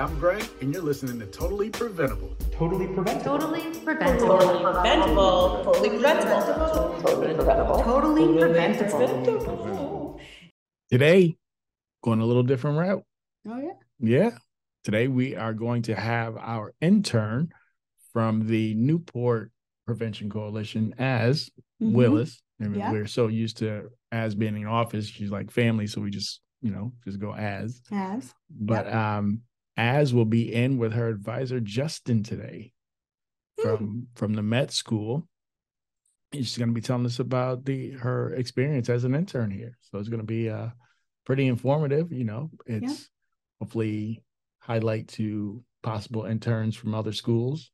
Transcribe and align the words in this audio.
I'm 0.00 0.18
Greg, 0.18 0.42
and 0.62 0.72
you're 0.72 0.82
listening 0.82 1.18
to 1.20 1.26
Totally 1.26 1.68
Preventable. 1.68 2.34
Totally 2.52 2.86
preventable. 2.86 3.38
Totally 3.38 3.60
preventable. 3.84 4.38
Preventable. 4.38 5.64
Totally 5.64 5.90
preventable. 5.90 7.02
Totally 7.02 7.34
preventable. 7.34 7.82
Totally 7.82 8.38
preventable. 8.38 10.20
Today, 10.90 11.36
going 12.02 12.20
a 12.20 12.24
little 12.24 12.42
different 12.42 12.78
route. 12.78 13.02
Oh 13.46 13.58
yeah. 13.58 13.72
Yeah. 13.98 14.30
Today, 14.84 15.06
we 15.06 15.36
are 15.36 15.52
going 15.52 15.82
to 15.82 15.94
have 15.94 16.38
our 16.38 16.72
intern 16.80 17.50
from 18.14 18.46
the 18.46 18.74
Newport 18.76 19.50
Prevention 19.86 20.30
Coalition 20.30 20.94
Az 20.98 21.50
Mhm. 21.82 21.92
Willis. 21.92 22.42
And 22.58 22.74
Yeah. 22.74 22.90
we're 22.90 23.06
so 23.06 23.26
used 23.28 23.58
to 23.58 23.90
Az 24.10 24.34
being 24.34 24.56
in 24.56 24.66
office, 24.66 25.06
she's 25.06 25.30
like 25.30 25.50
family, 25.50 25.86
so 25.86 26.00
we 26.00 26.08
just, 26.10 26.40
you 26.62 26.70
know, 26.70 26.92
just 27.04 27.18
go 27.20 27.32
Az. 27.34 27.82
Az. 27.92 28.34
But 28.48 28.86
um 28.90 29.42
Az 29.80 30.12
will 30.12 30.26
be 30.26 30.52
in 30.52 30.76
with 30.76 30.92
her 30.92 31.08
advisor 31.08 31.58
Justin 31.58 32.22
today 32.22 32.72
from 33.62 34.08
from 34.14 34.34
the 34.34 34.42
Met 34.42 34.72
School. 34.72 35.26
And 36.32 36.46
she's 36.46 36.58
going 36.58 36.68
to 36.68 36.74
be 36.74 36.82
telling 36.82 37.06
us 37.06 37.18
about 37.18 37.64
the 37.64 37.92
her 37.92 38.34
experience 38.34 38.90
as 38.90 39.04
an 39.04 39.14
intern 39.14 39.50
here. 39.50 39.78
So 39.80 39.98
it's 39.98 40.10
going 40.10 40.20
to 40.20 40.26
be 40.26 40.50
uh 40.50 40.68
pretty 41.24 41.48
informative, 41.48 42.12
you 42.12 42.24
know. 42.24 42.50
It's 42.66 43.08
hopefully 43.58 44.22
highlight 44.58 45.08
to 45.08 45.64
possible 45.82 46.26
interns 46.26 46.76
from 46.76 46.94
other 46.94 47.12
schools. 47.12 47.70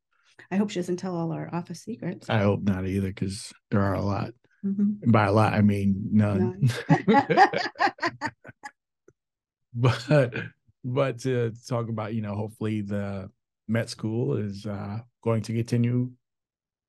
I 0.49 0.55
hope 0.55 0.69
she 0.69 0.79
doesn't 0.79 0.97
tell 0.97 1.15
all 1.15 1.33
our 1.33 1.53
office 1.53 1.81
secrets. 1.81 2.29
I 2.29 2.39
hope 2.39 2.63
not 2.63 2.87
either 2.87 3.11
cuz 3.11 3.51
there 3.69 3.81
are 3.81 3.95
a 3.95 4.01
lot. 4.01 4.31
Mhm. 4.63 5.03
And 5.03 5.11
by 5.11 5.25
a 5.25 5.33
lot 5.33 5.53
I 5.53 5.61
mean 5.61 6.09
none. 6.13 6.69
but 9.73 10.33
but 10.89 11.19
to 11.19 11.51
talk 11.67 11.89
about 11.89 12.13
you 12.13 12.21
know 12.21 12.33
hopefully 12.33 12.81
the 12.81 13.29
met 13.67 13.89
school 13.89 14.37
is 14.37 14.65
uh 14.65 14.97
going 15.23 15.41
to 15.41 15.53
continue 15.53 16.09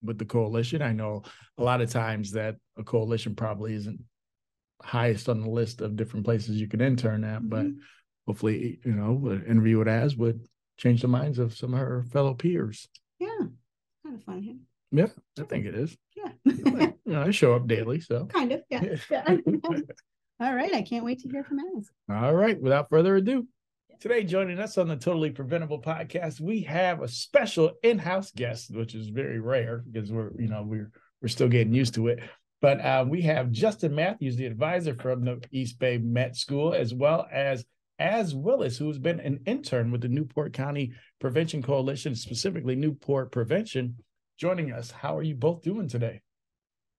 with 0.05 0.16
the 0.18 0.24
coalition 0.24 0.80
i 0.80 0.92
know 0.92 1.22
a 1.58 1.62
lot 1.62 1.80
of 1.80 1.90
times 1.90 2.30
that 2.30 2.55
a 2.77 2.84
coalition 2.84 3.34
probably 3.34 3.74
isn't 3.74 3.98
highest 4.82 5.28
on 5.28 5.40
the 5.40 5.50
list 5.50 5.80
of 5.80 5.96
different 5.96 6.24
places 6.24 6.60
you 6.60 6.68
can 6.68 6.80
intern 6.80 7.24
at 7.24 7.48
but 7.48 7.66
Mhm. 7.66 7.78
hopefully 8.28 8.78
you 8.84 8.92
know 8.92 9.28
an 9.28 9.44
interview 9.46 9.78
with 9.78 9.88
Az 9.88 10.16
would 10.16 10.46
change 10.77 11.02
the 11.02 11.08
minds 11.08 11.40
of 11.40 11.56
some 11.56 11.74
of 11.74 11.80
her 11.80 12.05
fellow 12.05 12.34
peers 12.34 12.86
Yeah. 13.18 13.46
Kind 14.05 14.14
of 14.14 14.22
fun 14.22 14.40
here. 14.42 14.56
yeah 14.92 15.08
i 15.40 15.42
think 15.42 15.66
it 15.66 15.74
is 15.74 15.96
Yeah. 16.16 16.30
you 16.44 17.02
know 17.06 17.22
i 17.22 17.30
show 17.33 17.55
up 17.56 17.66
daily 17.66 17.98
so 18.00 18.27
kind 18.27 18.52
of. 18.52 18.62
Yeah. 18.70 18.84
yeah. 19.10 19.36
all 20.40 20.55
right. 20.55 20.72
I 20.72 20.83
can't 20.83 21.05
wait 21.05 21.18
to 21.22 21.28
hear 21.28 21.42
from 21.42 21.58
Az. 21.58 21.90
All 22.08 22.33
right, 22.34 22.60
without 22.62 22.88
further 22.88 23.16
ado, 23.16 23.48
today 24.00 24.22
joining 24.22 24.58
us 24.58 24.78
on 24.78 24.88
the 24.88 24.96
Totally 24.96 25.30
Preventable 25.30 25.82
podcast, 25.82 26.41
we 26.41 26.62
have 26.62 27.02
a 27.02 27.08
special 27.08 27.72
in-house 27.82 28.30
guest, 28.30 28.74
which 28.74 28.94
is 28.94 29.08
very 29.08 29.40
rare 29.40 29.84
because 29.90 30.12
we're, 30.12 30.30
you 30.40 30.48
know, 30.48 30.62
we're 30.62 30.90
we're 31.20 31.28
still 31.28 31.48
getting 31.48 31.74
used 31.74 31.94
to 31.94 32.08
it. 32.08 32.20
But 32.60 32.80
uh, 32.80 33.05
we 33.08 33.22
have 33.22 33.50
Justin 33.50 33.94
Matthews, 33.94 34.36
the 34.36 34.46
advisor 34.46 34.94
from 34.94 35.24
the 35.24 35.40
East 35.50 35.78
Bay 35.78 35.98
Met 35.98 36.36
School, 36.36 36.74
as 36.74 36.94
well 36.94 37.27
as 37.32 37.64
Az 37.98 38.34
Willis, 38.34 38.78
who's 38.78 38.98
been 38.98 39.20
an 39.20 39.40
intern 39.46 39.90
with 39.90 40.00
the 40.00 40.08
Newport 40.08 40.52
County 40.52 40.92
Prevention 41.20 41.62
Coalition, 41.62 42.14
specifically 42.14 42.77
Newport 42.77 43.33
Prevention, 43.33 43.96
joining 44.36 44.72
us. 44.72 44.90
How 44.90 45.16
are 45.16 45.22
you 45.22 45.34
both 45.34 45.62
doing 45.62 45.88
today? 45.88 46.22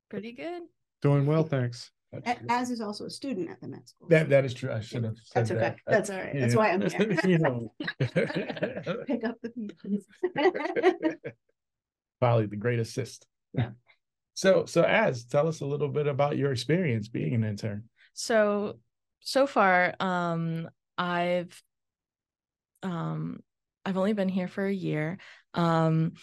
Pretty 0.09 0.34
good. 0.34 0.63
Doing 1.02 1.25
well, 1.25 1.44
thanks. 1.45 1.91
That's, 2.12 2.42
A- 2.42 2.52
Az 2.52 2.72
is 2.72 2.82
also 2.82 3.06
a 3.06 3.10
student 3.10 3.50
at 3.50 3.62
the 3.62 3.68
Met 3.68 3.88
School. 3.88 4.08
that 4.10 4.30
that 4.30 4.46
is 4.46 4.54
true. 4.54 4.72
I 4.72 4.80
should 4.80 5.04
have 5.04 5.18
said 5.24 5.48
that. 5.48 5.50
That's 5.50 5.52
okay. 5.52 5.60
that. 5.60 5.78
That's 5.86 6.10
all 6.10 6.18
right. 6.18 6.40
That's 6.40 6.56
why 6.56 6.72
I'm 6.72 6.82
here. 6.82 7.20
you 7.26 7.38
know. 7.38 7.74
Pick 8.00 9.24
up 9.26 9.36
the 9.44 9.50
pieces. 9.84 10.08
probably 12.20 12.48
the 12.48 12.56
great 12.56 12.80
assist. 12.80 13.28
Yeah. 13.54 13.70
So 14.34 14.66
so 14.66 14.84
Az 14.84 15.26
tell 15.26 15.48
us 15.48 15.62
a 15.62 15.66
little 15.66 15.90
bit 15.90 16.08
about 16.08 16.38
your 16.38 16.52
experience 16.52 17.08
being 17.08 17.36
an 17.36 17.44
intern. 17.44 17.84
So 18.14 18.80
so 19.19 19.46
far, 19.46 19.94
um, 20.00 20.69
I've 20.98 21.62
um 22.81 23.42
I've 23.86 23.98
only 23.98 24.14
been 24.14 24.30
here 24.30 24.48
for 24.48 24.66
a 24.66 24.74
year. 24.74 25.19
Um, 25.53 26.14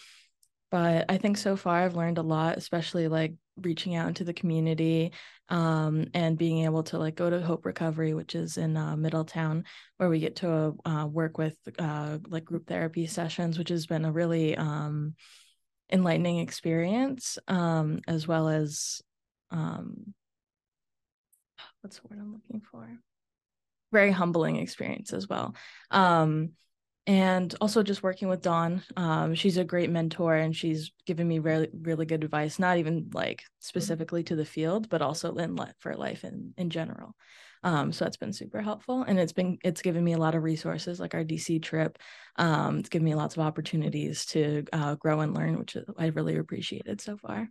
but 0.69 1.05
I 1.09 1.17
think 1.17 1.37
so 1.37 1.55
far 1.55 1.83
I've 1.83 1.95
learned 1.95 2.17
a 2.17 2.23
lot, 2.23 2.57
especially 2.57 3.07
like 3.07 3.33
reaching 3.61 3.95
out 3.95 4.07
into 4.07 4.23
the 4.23 4.33
community 4.33 5.11
um 5.49 6.05
and 6.13 6.37
being 6.37 6.65
able 6.65 6.83
to 6.83 6.97
like 6.97 7.15
go 7.15 7.29
to 7.29 7.41
Hope 7.41 7.65
Recovery, 7.65 8.13
which 8.13 8.35
is 8.35 8.57
in 8.57 8.75
uh, 8.75 8.95
Middletown, 8.97 9.63
where 9.97 10.09
we 10.09 10.19
get 10.19 10.37
to 10.37 10.75
uh, 10.85 11.07
work 11.09 11.37
with 11.37 11.57
uh 11.79 12.17
like 12.27 12.45
group 12.45 12.67
therapy 12.67 13.07
sessions, 13.07 13.57
which 13.57 13.69
has 13.69 13.85
been 13.85 14.05
a 14.05 14.11
really 14.11 14.55
um 14.57 15.15
enlightening 15.91 16.39
experience 16.39 17.39
um 17.47 17.99
as 18.07 18.27
well 18.27 18.49
as 18.49 19.01
um 19.51 20.13
what's 21.81 21.99
the 21.99 22.07
word 22.09 22.19
I'm 22.19 22.33
looking 22.33 22.61
for? 22.61 22.85
Very 23.93 24.11
humbling 24.11 24.57
experience 24.57 25.13
as 25.13 25.29
well. 25.29 25.55
Um, 25.91 26.51
and 27.07 27.55
also 27.61 27.81
just 27.83 28.03
working 28.03 28.27
with 28.27 28.41
Dawn. 28.41 28.83
Um, 28.97 29.33
she's 29.33 29.55
a 29.55 29.63
great 29.63 29.89
mentor 29.89 30.35
and 30.35 30.53
she's 30.53 30.91
given 31.05 31.25
me 31.25 31.39
really, 31.39 31.69
really 31.73 32.05
good 32.05 32.25
advice, 32.25 32.59
not 32.59 32.77
even 32.77 33.09
like 33.13 33.43
specifically 33.59 34.23
to 34.23 34.35
the 34.35 34.45
field, 34.45 34.89
but 34.89 35.01
also 35.01 35.33
in 35.35 35.57
for 35.79 35.95
life 35.95 36.25
in, 36.25 36.53
in 36.57 36.69
general. 36.69 37.15
Um, 37.63 37.93
so 37.93 38.03
that's 38.03 38.17
been 38.17 38.33
super 38.33 38.61
helpful. 38.61 39.03
And 39.03 39.17
it's 39.17 39.31
been, 39.31 39.57
it's 39.63 39.81
given 39.81 40.03
me 40.03 40.13
a 40.13 40.17
lot 40.17 40.35
of 40.35 40.43
resources 40.43 40.99
like 40.99 41.15
our 41.15 41.23
DC 41.23 41.63
trip. 41.63 41.97
Um, 42.35 42.79
it's 42.79 42.89
given 42.89 43.05
me 43.05 43.15
lots 43.15 43.37
of 43.37 43.41
opportunities 43.41 44.25
to 44.27 44.65
uh, 44.73 44.95
grow 44.95 45.21
and 45.21 45.33
learn, 45.33 45.57
which 45.57 45.77
I 45.97 46.07
really 46.07 46.35
appreciated 46.35 46.99
so 46.99 47.15
far. 47.15 47.49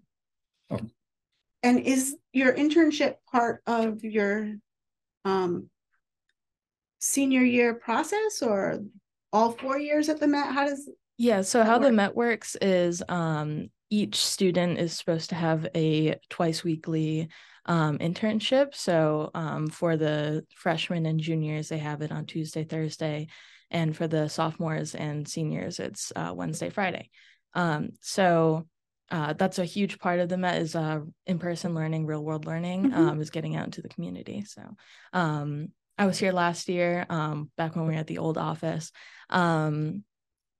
And 1.62 1.80
is 1.80 2.14
your 2.32 2.52
internship 2.52 3.16
part 3.32 3.62
of 3.66 4.04
your 4.04 4.54
um 5.24 5.68
senior 7.00 7.42
year 7.42 7.74
process 7.74 8.42
or 8.42 8.80
all 9.32 9.52
four 9.52 9.78
years 9.78 10.08
at 10.08 10.20
the 10.20 10.26
Met? 10.26 10.52
How 10.52 10.66
does 10.66 10.88
Yeah, 11.18 11.42
so 11.42 11.62
how 11.64 11.78
the? 11.78 11.92
Met 11.92 12.14
works 12.14 12.56
is 12.60 13.02
um 13.08 13.68
each 13.88 14.16
student 14.16 14.78
is 14.78 14.92
supposed 14.92 15.30
to 15.30 15.36
have 15.36 15.66
a 15.74 16.16
twice 16.28 16.64
weekly 16.64 17.28
um 17.66 17.98
internship. 17.98 18.74
So 18.74 19.30
um 19.34 19.68
for 19.68 19.96
the 19.96 20.44
freshmen 20.54 21.06
and 21.06 21.20
juniors 21.20 21.68
they 21.68 21.78
have 21.78 22.02
it 22.02 22.12
on 22.12 22.26
Tuesday, 22.26 22.64
Thursday, 22.64 23.28
and 23.70 23.96
for 23.96 24.06
the 24.08 24.28
sophomores 24.28 24.94
and 24.94 25.26
seniors 25.28 25.78
it's 25.80 26.12
uh 26.16 26.32
Wednesday, 26.34 26.70
Friday. 26.70 27.10
Um 27.54 27.90
so 28.00 28.66
uh, 29.08 29.34
that's 29.34 29.60
a 29.60 29.64
huge 29.64 30.00
part 30.00 30.18
of 30.18 30.28
the 30.28 30.36
Met 30.36 30.60
is 30.60 30.74
uh, 30.74 30.98
in-person 31.28 31.76
learning, 31.76 32.06
real-world 32.06 32.44
learning, 32.44 32.90
Mhm. 32.90 32.96
um, 32.96 33.20
is 33.20 33.30
getting 33.30 33.54
out 33.54 33.64
into 33.66 33.80
the 33.80 33.88
community. 33.88 34.42
So 34.44 34.62
um, 35.12 35.68
I 35.98 36.06
was 36.06 36.18
here 36.18 36.32
last 36.32 36.68
year, 36.68 37.06
um, 37.08 37.50
back 37.56 37.74
when 37.74 37.86
we 37.86 37.94
were 37.94 38.00
at 38.00 38.06
the 38.06 38.18
old 38.18 38.36
office, 38.38 38.92
um, 39.30 40.04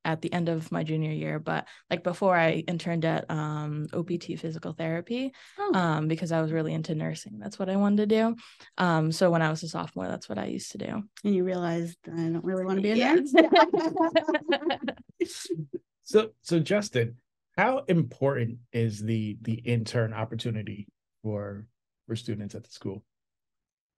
at 0.05 0.23
the 0.23 0.33
end 0.33 0.49
of 0.49 0.71
my 0.71 0.85
junior 0.85 1.11
year. 1.11 1.39
But 1.41 1.67
like 1.91 2.05
before, 2.05 2.37
I 2.37 2.65
interned 2.69 3.05
at 3.05 3.29
um, 3.29 3.89
OPT 3.93 4.39
physical 4.39 4.73
therapy 4.73 5.33
Oh. 5.59 5.75
um, 5.75 6.09
because 6.09 6.31
I 6.33 6.41
was 6.41 6.53
really 6.53 6.73
into 6.73 6.95
nursing. 6.95 7.39
That's 7.39 7.59
what 7.59 7.69
I 7.69 7.75
wanted 7.77 8.09
to 8.09 8.15
do. 8.17 8.37
Um, 8.79 9.11
so 9.11 9.31
when 9.31 9.43
I 9.43 9.51
was 9.51 9.63
a 9.65 9.69
sophomore, 9.69 10.07
that's 10.07 10.29
what 10.29 10.39
I 10.39 10.47
used 10.47 10.73
to 10.73 10.79
do. 10.79 11.03
and 11.25 11.35
you 11.35 11.43
realized 11.45 11.99
I 12.07 12.17
don't 12.17 12.45
really 12.45 12.65
want 12.65 12.79
to 12.79 12.83
be 12.83 12.91
a 12.93 12.97
Yeah. 12.97 13.15
nurse? 13.17 13.35
So 16.09 16.31
so 16.41 16.61
Justin, 16.61 17.17
how 17.57 17.79
important 17.89 18.59
is 18.73 19.03
the 19.03 19.39
the 19.43 19.55
intern 19.55 20.13
opportunity 20.13 20.87
for 21.25 21.67
for 22.07 22.15
students 22.15 22.55
at 22.55 22.63
the 22.63 22.71
school? 22.71 23.03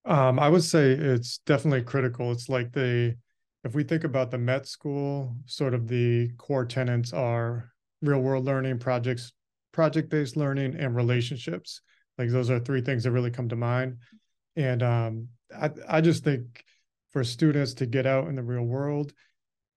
Um, 0.04 0.38
I 0.38 0.48
would 0.48 0.64
say 0.64 0.92
it's 0.92 1.38
definitely 1.38 1.82
critical. 1.82 2.32
It's 2.32 2.48
like 2.48 2.72
the, 2.72 3.16
if 3.64 3.74
we 3.74 3.84
think 3.84 4.04
about 4.04 4.30
the 4.30 4.38
Met 4.38 4.66
School, 4.66 5.36
sort 5.46 5.74
of 5.74 5.88
the 5.88 6.30
core 6.38 6.64
tenets 6.64 7.12
are 7.12 7.72
real 8.00 8.20
world 8.20 8.44
learning, 8.44 8.78
projects, 8.78 9.32
project 9.72 10.08
based 10.08 10.36
learning, 10.36 10.76
and 10.76 10.96
relationships. 10.96 11.82
Like 12.16 12.30
those 12.30 12.50
are 12.50 12.58
three 12.58 12.80
things 12.80 13.04
that 13.04 13.12
really 13.12 13.30
come 13.30 13.48
to 13.50 13.56
mind. 13.56 13.98
And 14.56 14.82
um, 14.82 15.28
I, 15.56 15.70
I 15.88 16.00
just 16.00 16.24
think 16.24 16.64
for 17.12 17.22
students 17.22 17.74
to 17.74 17.86
get 17.86 18.06
out 18.06 18.28
in 18.28 18.36
the 18.36 18.42
real 18.42 18.64
world 18.64 19.12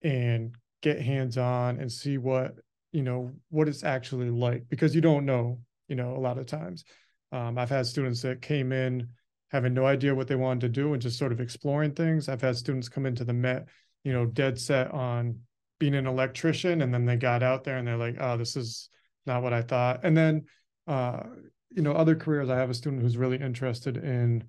and 0.01 0.55
get 0.81 1.01
hands 1.01 1.37
on 1.37 1.79
and 1.79 1.91
see 1.91 2.17
what, 2.17 2.55
you 2.91 3.03
know, 3.03 3.31
what 3.49 3.67
it's 3.67 3.83
actually 3.83 4.29
like, 4.29 4.63
because 4.69 4.95
you 4.95 5.01
don't 5.01 5.25
know, 5.25 5.59
you 5.87 5.95
know, 5.95 6.15
a 6.15 6.19
lot 6.19 6.37
of 6.37 6.45
times. 6.45 6.83
Um, 7.31 7.57
I've 7.57 7.69
had 7.69 7.85
students 7.85 8.21
that 8.23 8.41
came 8.41 8.71
in 8.71 9.09
having 9.51 9.73
no 9.73 9.85
idea 9.85 10.15
what 10.15 10.27
they 10.27 10.35
wanted 10.35 10.61
to 10.61 10.69
do 10.69 10.93
and 10.93 11.01
just 11.01 11.17
sort 11.17 11.31
of 11.31 11.41
exploring 11.41 11.91
things. 11.91 12.29
I've 12.29 12.41
had 12.41 12.55
students 12.55 12.89
come 12.89 13.05
into 13.05 13.23
the 13.23 13.33
Met, 13.33 13.67
you 14.03 14.13
know, 14.13 14.25
dead 14.25 14.59
set 14.59 14.91
on 14.91 15.39
being 15.79 15.95
an 15.95 16.07
electrician, 16.07 16.81
and 16.81 16.93
then 16.93 17.05
they 17.05 17.17
got 17.17 17.43
out 17.43 17.63
there 17.63 17.77
and 17.77 17.87
they're 17.87 17.97
like, 17.97 18.15
"Oh, 18.19 18.37
this 18.37 18.55
is 18.55 18.89
not 19.25 19.43
what 19.43 19.53
I 19.53 19.61
thought." 19.61 20.01
And 20.03 20.15
then, 20.15 20.45
uh, 20.87 21.23
you 21.69 21.81
know, 21.81 21.93
other 21.93 22.15
careers. 22.15 22.49
I 22.49 22.57
have 22.57 22.69
a 22.69 22.73
student 22.73 23.01
who's 23.01 23.17
really 23.17 23.37
interested 23.37 23.97
in 23.97 24.43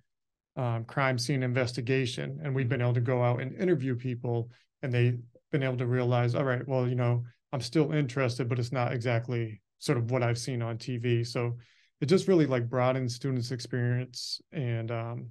um, 0.57 0.85
crime 0.85 1.19
scene 1.19 1.43
investigation, 1.43 2.41
and 2.43 2.55
we've 2.55 2.69
been 2.69 2.83
able 2.83 2.95
to 2.95 3.01
go 3.01 3.23
out 3.23 3.41
and 3.41 3.55
interview 3.57 3.97
people, 3.97 4.51
and 4.83 4.93
they've 4.93 5.19
been 5.51 5.63
able 5.63 5.79
to 5.79 5.87
realize, 5.87 6.35
all 6.35 6.45
right, 6.45 6.67
well, 6.67 6.89
you 6.89 6.95
know, 6.95 7.25
I'm 7.53 7.61
still 7.61 7.93
interested, 7.93 8.49
but 8.49 8.59
it's 8.59 8.73
not 8.73 8.93
exactly 8.93 9.61
sort 9.79 9.99
of 9.99 10.11
what 10.11 10.23
I've 10.23 10.39
seen 10.39 10.63
on 10.63 10.79
TV. 10.79 11.27
So 11.27 11.59
it 12.03 12.07
just 12.07 12.27
really 12.27 12.47
like 12.47 12.69
broadens 12.69 13.15
students' 13.15 13.53
experience 13.53 14.41
and 14.51 14.91
um, 14.91 15.29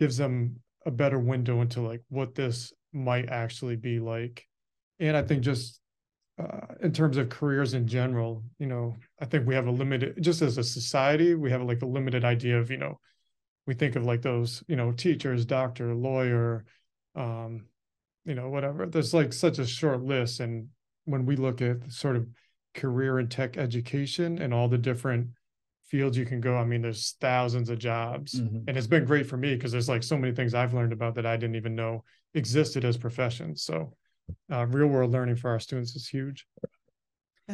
gives 0.00 0.16
them 0.16 0.56
a 0.84 0.90
better 0.90 1.20
window 1.20 1.60
into 1.60 1.80
like 1.80 2.02
what 2.08 2.34
this 2.34 2.72
might 2.92 3.28
actually 3.28 3.76
be 3.76 4.00
like. 4.00 4.44
And 4.98 5.16
I 5.16 5.22
think 5.22 5.42
just 5.42 5.80
uh, 6.36 6.74
in 6.82 6.92
terms 6.92 7.16
of 7.16 7.28
careers 7.28 7.74
in 7.74 7.86
general, 7.86 8.42
you 8.58 8.66
know, 8.66 8.96
I 9.20 9.26
think 9.26 9.46
we 9.46 9.54
have 9.54 9.68
a 9.68 9.70
limited, 9.70 10.20
just 10.20 10.42
as 10.42 10.58
a 10.58 10.64
society, 10.64 11.36
we 11.36 11.52
have 11.52 11.62
like 11.62 11.80
a 11.82 11.86
limited 11.86 12.24
idea 12.24 12.58
of, 12.58 12.72
you 12.72 12.78
know, 12.78 12.98
we 13.68 13.74
think 13.74 13.94
of 13.94 14.04
like 14.04 14.22
those, 14.22 14.64
you 14.66 14.74
know, 14.74 14.90
teachers, 14.90 15.46
doctor, 15.46 15.94
lawyer, 15.94 16.64
um, 17.14 17.66
you 18.24 18.34
know, 18.34 18.48
whatever. 18.48 18.84
There's 18.86 19.14
like 19.14 19.32
such 19.32 19.60
a 19.60 19.66
short 19.66 20.02
list. 20.02 20.40
And 20.40 20.70
when 21.04 21.24
we 21.24 21.36
look 21.36 21.62
at 21.62 21.92
sort 21.92 22.16
of 22.16 22.26
career 22.76 23.18
and 23.18 23.28
tech 23.30 23.56
education 23.56 24.38
and 24.38 24.54
all 24.54 24.68
the 24.68 24.78
different 24.78 25.28
fields 25.88 26.16
you 26.16 26.24
can 26.26 26.40
go, 26.40 26.56
I 26.56 26.64
mean, 26.64 26.82
there's 26.82 27.16
thousands 27.20 27.70
of 27.70 27.78
jobs. 27.78 28.40
Mhm. 28.40 28.64
And 28.68 28.76
it's 28.76 28.86
been 28.86 29.04
great 29.04 29.26
for 29.26 29.36
me 29.36 29.54
because 29.54 29.72
there's 29.72 29.88
like 29.88 30.02
so 30.02 30.16
many 30.18 30.32
things 30.34 30.54
I've 30.54 30.74
learned 30.74 30.92
about 30.92 31.14
that 31.16 31.26
I 31.26 31.36
didn't 31.36 31.56
even 31.56 31.74
know 31.74 32.04
existed 32.34 32.84
as 32.84 32.96
professions. 32.96 33.62
So 33.62 33.94
uh, 34.52 34.66
real 34.66 34.88
world 34.88 35.12
learning 35.12 35.36
for 35.36 35.50
our 35.50 35.60
students 35.60 35.94
is 35.96 36.08
huge. 36.08 36.46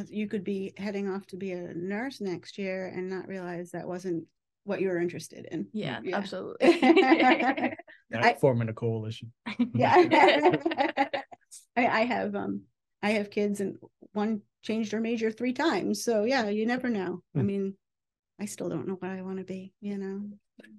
You 0.08 0.26
could 0.26 0.42
be 0.44 0.72
heading 0.78 1.08
off 1.10 1.26
to 1.26 1.36
be 1.36 1.52
a 1.52 1.74
nurse 1.74 2.20
next 2.22 2.56
year 2.56 2.86
and 2.86 3.10
not 3.10 3.28
realize 3.28 3.72
that 3.72 3.86
wasn't 3.86 4.24
what 4.64 4.80
you 4.80 4.88
were 4.88 4.98
interested 4.98 5.46
in. 5.50 5.66
Yeah, 5.74 6.00
Yeah. 6.02 6.16
absolutely. 6.16 6.80
Not 8.10 8.24
I- 8.24 8.34
forming 8.34 8.68
a 8.70 8.72
coalition. 8.72 9.32
Yeah. 9.74 9.94
I, 11.76 11.86
I 11.86 12.00
have, 12.04 12.34
um, 12.34 12.62
I 13.02 13.10
have 13.10 13.30
kids 13.30 13.60
and 13.60 13.76
one 14.12 14.40
changed 14.62 14.92
her 14.92 15.00
major 15.00 15.30
three 15.30 15.52
times. 15.52 16.04
So 16.04 16.24
yeah, 16.24 16.48
you 16.48 16.66
never 16.66 16.88
know. 16.88 17.22
I 17.36 17.40
Hmm. 17.40 17.46
mean, 17.46 17.76
I 18.40 18.46
still 18.46 18.68
don't 18.68 18.88
know 18.88 18.94
what 18.94 19.10
I 19.10 19.22
want 19.22 19.38
to 19.38 19.44
be, 19.44 19.72
you 19.80 19.98
know? 19.98 20.22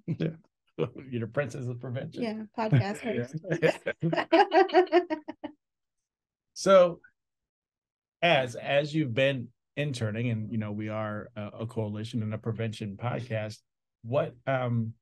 Yeah. 0.06 0.36
You're 1.08 1.20
the 1.20 1.26
princess 1.28 1.66
of 1.66 1.80
prevention. 1.80 2.22
Yeah, 2.22 2.42
podcast. 2.58 3.00
So 6.56 7.00
Az 8.22 8.54
as 8.54 8.94
you've 8.94 9.12
been 9.12 9.48
interning 9.76 10.30
and 10.30 10.50
you 10.50 10.56
know 10.56 10.70
we 10.70 10.88
are 10.88 11.28
a, 11.36 11.48
a 11.60 11.66
coalition 11.66 12.22
and 12.22 12.32
a 12.32 12.38
prevention 12.38 12.96
podcast, 12.96 13.58
what 14.02 14.34
um 14.46 14.94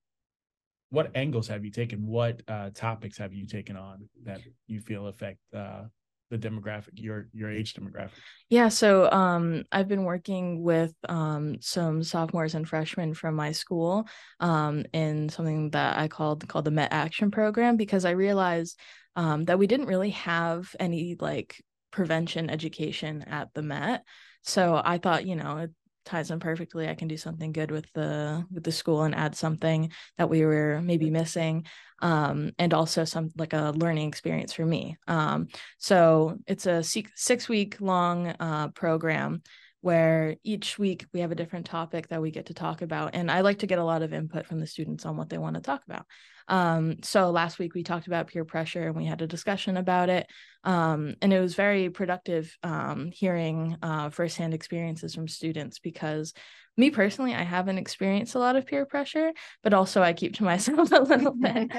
what 0.90 1.10
angles 1.14 1.48
have 1.48 1.64
you 1.64 1.70
taken? 1.70 2.06
What 2.06 2.42
uh 2.48 2.70
topics 2.70 3.18
have 3.18 3.32
you 3.32 3.46
taken 3.46 3.76
on 3.76 4.08
that 4.24 4.40
you 4.66 4.80
feel 4.80 5.06
affect 5.06 5.38
uh 5.54 5.84
the 6.32 6.38
demographic, 6.38 6.92
your 6.94 7.28
your 7.34 7.52
age 7.52 7.74
demographic? 7.74 8.18
Yeah, 8.48 8.68
so 8.68 9.10
um, 9.10 9.64
I've 9.70 9.86
been 9.86 10.04
working 10.04 10.62
with 10.62 10.94
um, 11.06 11.60
some 11.60 12.02
sophomores 12.02 12.54
and 12.54 12.66
freshmen 12.66 13.12
from 13.12 13.34
my 13.34 13.52
school 13.52 14.08
um, 14.40 14.84
in 14.94 15.28
something 15.28 15.70
that 15.70 15.98
I 15.98 16.08
called 16.08 16.48
called 16.48 16.64
the 16.64 16.70
Met 16.70 16.92
Action 16.92 17.30
Program 17.30 17.76
because 17.76 18.06
I 18.06 18.12
realized 18.12 18.80
um, 19.14 19.44
that 19.44 19.58
we 19.58 19.66
didn't 19.66 19.86
really 19.86 20.10
have 20.10 20.74
any 20.80 21.16
like 21.20 21.62
prevention 21.90 22.48
education 22.48 23.22
at 23.24 23.52
the 23.52 23.62
Met. 23.62 24.02
So 24.40 24.80
I 24.82 24.96
thought, 24.96 25.26
you 25.26 25.36
know, 25.36 25.68
ties 26.04 26.30
in 26.30 26.40
perfectly. 26.40 26.88
I 26.88 26.94
can 26.94 27.08
do 27.08 27.16
something 27.16 27.52
good 27.52 27.70
with 27.70 27.86
the 27.94 28.44
with 28.52 28.64
the 28.64 28.72
school 28.72 29.02
and 29.02 29.14
add 29.14 29.34
something 29.34 29.92
that 30.18 30.30
we 30.30 30.44
were 30.44 30.80
maybe 30.82 31.10
missing, 31.10 31.66
um, 32.00 32.52
and 32.58 32.74
also 32.74 33.04
some 33.04 33.30
like 33.36 33.52
a 33.52 33.72
learning 33.76 34.08
experience 34.08 34.52
for 34.52 34.66
me. 34.66 34.96
Um, 35.08 35.48
so 35.78 36.38
it's 36.46 36.66
a 36.66 36.82
six 36.82 37.48
week 37.48 37.80
long 37.80 38.28
uh, 38.28 38.68
program 38.68 39.42
where 39.82 40.36
each 40.44 40.78
week 40.78 41.06
we 41.12 41.20
have 41.20 41.32
a 41.32 41.36
different 41.36 41.66
topic 41.66 42.08
that 42.08 42.22
we 42.22 42.30
get 42.30 42.46
to 42.46 42.54
talk 42.54 42.82
about. 42.82 43.14
And 43.14 43.30
I 43.30 43.42
like 43.42 43.58
to 43.58 43.66
get 43.66 43.80
a 43.80 43.84
lot 43.84 44.02
of 44.02 44.12
input 44.12 44.46
from 44.46 44.60
the 44.60 44.66
students 44.66 45.04
on 45.04 45.16
what 45.16 45.28
they 45.28 45.38
want 45.38 45.56
to 45.56 45.60
talk 45.60 45.82
about. 45.86 46.06
Um, 46.48 47.02
so 47.02 47.30
last 47.30 47.58
week 47.58 47.74
we 47.74 47.82
talked 47.82 48.06
about 48.06 48.28
peer 48.28 48.44
pressure 48.44 48.86
and 48.86 48.96
we 48.96 49.04
had 49.04 49.22
a 49.22 49.26
discussion 49.26 49.76
about 49.76 50.08
it. 50.08 50.28
Um, 50.64 51.14
and 51.20 51.32
it 51.32 51.40
was 51.40 51.56
very 51.56 51.90
productive 51.90 52.56
um, 52.62 53.10
hearing 53.12 53.76
uh, 53.82 54.10
firsthand 54.10 54.54
experiences 54.54 55.14
from 55.14 55.26
students 55.26 55.80
because 55.80 56.32
me 56.76 56.90
personally, 56.90 57.34
I 57.34 57.42
haven't 57.42 57.78
experienced 57.78 58.34
a 58.34 58.38
lot 58.38 58.56
of 58.56 58.66
peer 58.66 58.86
pressure, 58.86 59.32
but 59.62 59.74
also 59.74 60.00
I 60.00 60.12
keep 60.12 60.36
to 60.36 60.44
myself 60.44 60.92
a 60.92 61.02
little 61.02 61.34
bit. 61.34 61.70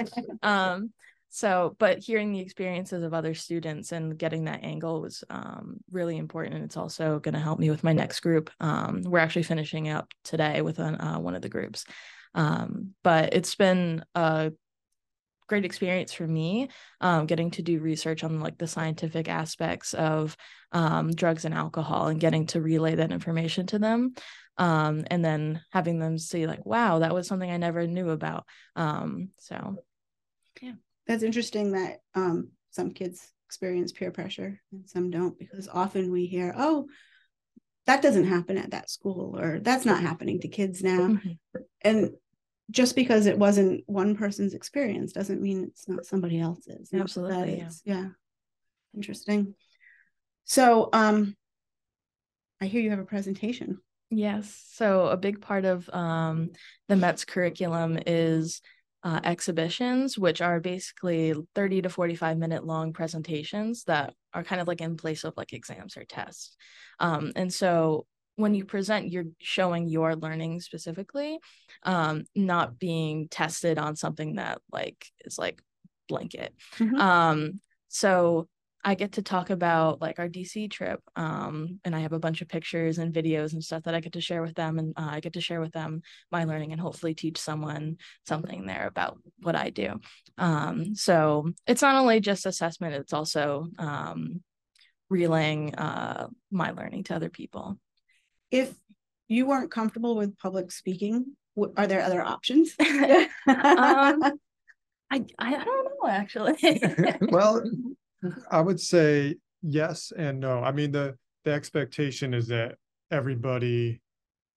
so 1.35 1.75
but 1.79 1.97
hearing 1.97 2.31
the 2.31 2.39
experiences 2.39 3.03
of 3.03 3.11
other 3.11 3.33
students 3.33 3.91
and 3.91 4.19
getting 4.19 4.43
that 4.43 4.63
angle 4.63 5.01
was 5.01 5.23
um, 5.31 5.77
really 5.89 6.17
important 6.17 6.53
And 6.53 6.63
it's 6.63 6.77
also 6.77 7.17
going 7.17 7.33
to 7.33 7.39
help 7.39 7.57
me 7.57 7.71
with 7.71 7.83
my 7.83 7.91
next 7.91 8.19
group. 8.19 8.51
Um, 8.59 9.01
we're 9.03 9.17
actually 9.17 9.41
finishing 9.41 9.89
up 9.89 10.11
today 10.23 10.61
with 10.61 10.77
an, 10.77 11.01
uh, 11.01 11.17
one 11.17 11.33
of 11.33 11.41
the 11.41 11.49
groups. 11.49 11.85
Um, 12.35 12.91
but 13.03 13.33
it's 13.33 13.55
been 13.55 14.05
a 14.13 14.51
great 15.47 15.65
experience 15.65 16.13
for 16.13 16.27
me 16.27 16.69
um, 17.01 17.25
getting 17.25 17.49
to 17.51 17.63
do 17.63 17.79
research 17.79 18.23
on 18.23 18.39
like 18.39 18.59
the 18.59 18.67
scientific 18.67 19.27
aspects 19.27 19.95
of 19.95 20.37
um, 20.71 21.15
drugs 21.15 21.45
and 21.45 21.55
alcohol 21.55 22.09
and 22.09 22.19
getting 22.19 22.45
to 22.45 22.61
relay 22.61 22.93
that 22.93 23.11
information 23.11 23.65
to 23.65 23.79
them 23.79 24.13
um, 24.59 25.03
and 25.09 25.25
then 25.25 25.63
having 25.71 25.97
them 25.97 26.19
see 26.19 26.45
like 26.45 26.63
wow 26.63 26.99
that 26.99 27.15
was 27.15 27.27
something 27.27 27.49
i 27.49 27.57
never 27.57 27.87
knew 27.87 28.11
about. 28.11 28.45
So 29.39 29.77
That's 31.07 31.23
interesting 31.23 31.71
that 31.73 31.99
um 32.15 32.49
some 32.71 32.91
kids 32.91 33.31
experience 33.47 33.91
peer 33.91 34.11
pressure 34.11 34.59
and 34.71 34.89
some 34.89 35.11
don't 35.11 35.37
because 35.37 35.67
often 35.67 36.11
we 36.11 36.25
hear, 36.25 36.53
oh, 36.57 36.87
that 37.85 38.01
doesn't 38.01 38.25
happen 38.25 38.57
at 38.57 38.71
that 38.71 38.89
school 38.89 39.37
or 39.39 39.59
that's 39.59 39.85
not 39.85 40.01
happening 40.01 40.39
to 40.39 40.47
kids 40.47 40.81
now. 40.81 40.99
Mhm. 40.99 41.37
And 41.81 42.11
just 42.71 42.95
because 42.95 43.25
it 43.25 43.37
wasn't 43.37 43.83
one 43.85 44.15
person's 44.15 44.53
experience 44.53 45.11
doesn't 45.11 45.41
mean 45.41 45.65
it's 45.65 45.87
not 45.87 46.05
somebody 46.05 46.39
else's. 46.39 46.89
Absolutely, 46.93 47.57
yeah. 47.57 47.69
yeah. 47.83 48.07
Interesting. 48.95 49.53
So 50.45 50.89
um 50.93 51.35
I 52.63 52.67
hear 52.67 52.81
you 52.81 52.91
have 52.91 52.99
a 52.99 53.05
presentation. 53.05 53.79
Yes. 54.09 54.63
So 54.71 55.07
a 55.07 55.17
big 55.17 55.41
part 55.41 55.65
of 55.65 55.89
um, 55.89 56.51
the 56.87 56.95
Met's 56.95 57.25
curriculum 57.25 57.99
is 58.07 58.61
uh, 59.03 59.19
exhibitions, 59.23 60.17
which 60.17 60.41
are 60.41 60.59
basically 60.59 61.33
30 61.55 61.83
to 61.83 61.89
45 61.89 62.37
minute 62.37 62.65
long 62.65 62.93
presentations 62.93 63.83
that 63.85 64.13
are 64.33 64.43
kind 64.43 64.61
of 64.61 64.67
like 64.67 64.81
in 64.81 64.95
place 64.95 65.23
of 65.23 65.33
like 65.35 65.53
exams 65.53 65.97
or 65.97 66.05
tests. 66.05 66.55
Um, 66.99 67.33
and 67.35 67.53
so 67.53 68.05
when 68.35 68.55
you 68.55 68.65
present, 68.65 69.11
you're 69.11 69.25
showing 69.39 69.87
your 69.87 70.15
learning 70.15 70.61
specifically, 70.61 71.37
um, 71.83 72.23
not 72.35 72.79
being 72.79 73.27
tested 73.27 73.77
on 73.77 73.95
something 73.95 74.35
that 74.35 74.59
like 74.71 75.05
is 75.25 75.37
like 75.37 75.61
blanket. 76.07 76.53
Mhm. 76.77 76.99
Um, 76.99 77.61
so 77.89 78.47
I 78.83 78.95
get 78.95 79.13
to 79.13 79.21
talk 79.21 79.49
about 79.49 80.01
like 80.01 80.19
our 80.19 80.27
DC 80.27 80.69
trip, 80.69 80.99
um, 81.15 81.79
and 81.85 81.95
I 81.95 81.99
have 81.99 82.11
a 82.13 82.19
bunch 82.19 82.41
of 82.41 82.49
pictures 82.49 82.97
and 82.97 83.13
videos 83.13 83.53
and 83.53 83.63
stuff 83.63 83.83
that 83.83 83.95
I 83.95 84.01
get 84.01 84.13
to 84.13 84.21
share 84.21 84.41
with 84.41 84.55
them, 84.55 84.77
and 84.77 84.93
uh, 84.97 85.07
I 85.11 85.19
get 85.21 85.33
to 85.33 85.41
share 85.41 85.61
with 85.61 85.71
them 85.71 86.01
my 86.31 86.43
learning 86.43 86.73
and 86.73 86.81
hopefully 86.81 87.13
teach 87.13 87.37
someone 87.37 87.97
something 88.27 88.65
there 88.65 88.87
about 88.87 89.19
what 89.41 89.55
I 89.55 89.69
do. 89.69 89.99
Um, 90.37 90.95
so 90.95 91.51
it's 91.65 91.81
not 91.81 91.95
only 91.95 92.19
just 92.19 92.45
assessment; 92.45 92.95
it's 92.95 93.13
also 93.13 93.67
um, 93.79 94.41
relaying 95.09 95.75
uh, 95.75 96.27
my 96.51 96.71
learning 96.71 97.03
to 97.05 97.15
other 97.15 97.29
people. 97.29 97.77
If 98.51 98.73
you 99.29 99.45
weren't 99.45 99.71
comfortable 99.71 100.15
with 100.15 100.37
public 100.37 100.71
speaking, 100.71 101.37
are 101.77 101.87
there 101.87 102.01
other 102.01 102.21
options? 102.21 102.75
Um, 103.45 104.39
I 105.11 105.25
I 105.37 105.51
don't 105.51 105.65
know 105.65 106.07
actually. 106.07 106.79
well, 107.29 107.61
I 108.49 108.61
would 108.61 108.79
say 108.79 109.35
yes 109.61 110.11
and 110.15 110.39
no. 110.39 110.63
I 110.63 110.71
mean, 110.71 110.91
the 110.91 111.15
the 111.43 111.51
expectation 111.51 112.33
is 112.33 112.47
that 112.47 112.75
everybody 113.11 114.01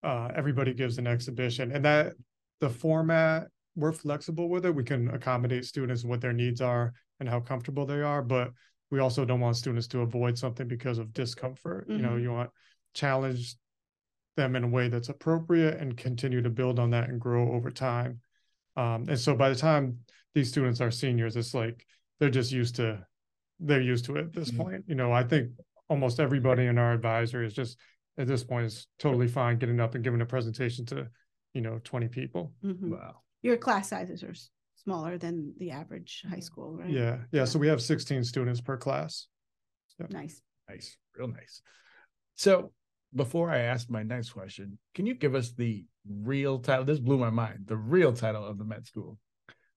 uh 0.02 0.30
everybody 0.35 0.73
gives 0.73 0.99
an 0.99 1.06
exhibition 1.06 1.73
and 1.73 1.85
that 1.85 2.14
the 2.61 2.70
format 2.70 3.49
we're 3.75 3.92
flexible 3.92 4.49
with 4.49 4.64
it. 4.64 4.75
We 4.75 4.85
can 4.85 5.11
accommodate 5.11 5.64
students 5.64 6.04
what 6.04 6.20
their 6.20 6.32
needs 6.32 6.61
are 6.61 6.94
and 7.20 7.28
how 7.28 7.40
comfortable 7.40 7.85
they 7.85 8.00
are, 8.00 8.23
but 8.23 8.52
we 8.90 9.00
also 9.00 9.25
don't 9.25 9.40
want 9.40 9.56
students 9.56 9.87
to 9.88 10.00
avoid 10.00 10.38
something 10.38 10.66
because 10.66 10.99
of 10.99 11.12
discomfort. 11.12 11.87
You 11.88 11.99
know, 11.99 12.11
Mhm. 12.12 12.23
you 12.23 12.32
want 12.32 12.50
challenge 12.94 13.56
them 14.37 14.56
in 14.56 14.64
a 14.64 14.68
way 14.68 14.88
that's 14.88 15.08
appropriate 15.08 15.78
and 15.78 15.96
continue 15.96 16.40
to 16.42 16.50
build 16.50 16.78
on 16.78 16.90
that 16.90 17.08
and 17.08 17.20
grow 17.20 17.52
over 17.52 17.70
time. 17.70 18.20
Um, 18.76 19.08
and 19.08 19.18
so 19.18 19.35
by 19.35 19.49
the 19.49 19.54
time 19.54 19.99
these 20.35 20.49
students 20.49 20.80
are 20.80 20.90
seniors, 20.90 21.37
it's 21.37 21.54
like 21.54 21.87
they're 22.18 22.30
just 22.30 22.52
used 22.52 22.76
to 22.76 23.06
they're 23.61 23.81
used 23.81 24.05
to 24.07 24.17
it 24.17 24.27
at 24.27 24.33
this 24.33 24.51
Mhm. 24.51 24.57
point. 24.57 24.85
You 24.87 24.95
know, 24.95 25.13
I 25.13 25.23
think 25.23 25.53
almost 25.89 26.21
everybody 26.21 26.67
in 26.67 26.79
our 26.79 26.93
advisory 26.93 27.47
is 27.47 27.55
just 27.55 27.79
at 28.19 28.27
this 28.27 28.45
point 28.45 28.67
is 28.67 28.87
totally 28.99 29.29
fine 29.29 29.59
getting 29.59 29.81
up 29.81 29.95
and 29.95 30.03
giving 30.03 30.21
a 30.21 30.27
presentation 30.27 30.85
to, 30.87 31.09
you 31.55 31.61
know, 31.61 31.79
20 31.85 32.09
people. 32.09 32.53
Mhm. 32.63 32.91
Wow. 32.91 33.23
Your 33.43 33.57
class 33.57 33.89
sizes 33.91 34.23
are 34.25 34.35
smaller 34.77 35.19
than 35.19 35.55
the 35.59 35.71
average 35.71 36.25
high 36.29 36.41
school, 36.41 36.77
right? 36.77 36.91
Yeah, 36.91 37.25
yeah. 37.33 37.45
So 37.45 37.59
we 37.59 37.69
have 37.69 37.81
16 37.83 38.25
students 38.25 38.61
per 38.61 38.77
class. 38.77 39.29
Nice. 40.11 40.43
Nice, 40.69 40.99
real 41.17 41.29
nice. 41.29 41.63
So 42.35 42.73
before 43.15 43.51
I 43.51 43.59
ask 43.59 43.89
my 43.89 44.03
next 44.03 44.31
question, 44.31 44.79
can 44.95 45.07
you 45.07 45.15
give 45.15 45.35
us 45.35 45.53
the 45.53 45.87
real 46.07 46.59
title? 46.59 46.85
This 46.85 46.99
blew 47.01 47.17
my 47.19 47.31
mind. 47.31 47.67
The 47.67 47.77
real 47.77 48.13
title 48.13 48.45
of 48.45 48.59
the 48.59 48.65
Met 48.65 48.87
School. 48.87 49.19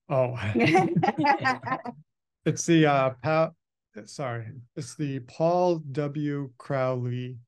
Oh, 0.08 0.36
it's 2.44 2.66
the 2.66 2.86
uh, 2.86 3.10
pa- 3.22 3.50
sorry, 4.04 4.46
it's 4.76 4.94
the 4.94 5.20
Paul 5.20 5.78
W. 5.92 6.50
Crowley 6.58 7.38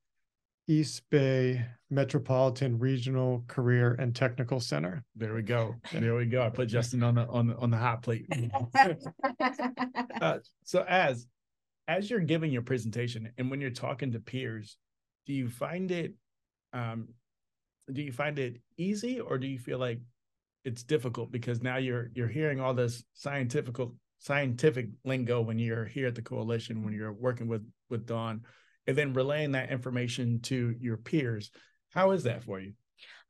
East 0.69 1.03
Bay 1.11 1.65
Metropolitan 1.91 2.79
Regional 2.79 3.45
Career 3.49 3.97
and 3.99 4.15
Technical 4.15 4.61
Center. 4.61 5.05
There 5.17 5.35
we 5.35 5.43
go. 5.43 5.75
There 5.93 6.15
we 6.15 6.27
go. 6.27 6.43
I 6.43 6.51
put 6.51 6.69
Justin 6.69 7.03
on 7.03 7.17
the 7.17 7.27
on 7.27 7.49
the 7.49 7.57
on 7.57 7.71
the 7.71 7.77
hot 7.77 8.03
plate. 8.03 8.27
Uh, 10.21 10.39
so 10.63 10.85
Az 10.89 11.27
as 11.89 12.09
you're 12.09 12.21
giving 12.21 12.53
your 12.53 12.63
presentation 12.63 13.33
and 13.39 13.51
when 13.51 13.61
you're 13.61 13.71
talking 13.71 14.13
to 14.13 14.21
peers, 14.21 14.77
do 15.27 15.33
you 15.33 15.49
find 15.49 15.91
it 15.91 16.15
um 16.73 17.09
do 17.93 18.03
you 18.03 18.13
find 18.13 18.39
it 18.39 18.61
easy 18.77 19.19
or 19.19 19.37
do 19.37 19.49
you 19.49 19.59
feel 19.59 19.79
like 19.79 20.01
it's 20.65 20.85
difficult 20.85 21.33
because 21.33 21.61
now 21.61 21.77
you're 21.77 22.11
you're 22.15 22.29
hearing 22.29 22.61
all 22.61 22.73
this 22.73 23.03
scientific 23.15 23.77
scientific 24.23 24.89
lingo 25.05 25.41
when 25.41 25.59
you're 25.59 25.85
here 25.85 26.07
at 26.07 26.15
the 26.15 26.23
coalition 26.23 26.85
when 26.85 26.95
you're 26.95 27.13
working 27.13 27.49
with 27.49 27.65
with 27.91 28.07
Dawn 28.07 28.43
and 28.87 28.97
then 28.97 29.13
relaying 29.15 29.53
that 29.53 29.71
information 29.71 30.41
to 30.43 30.75
your 30.81 30.97
peers 30.97 31.51
how 31.93 32.13
is 32.13 32.23
that 32.25 32.45
for 32.45 32.59
you 32.61 32.73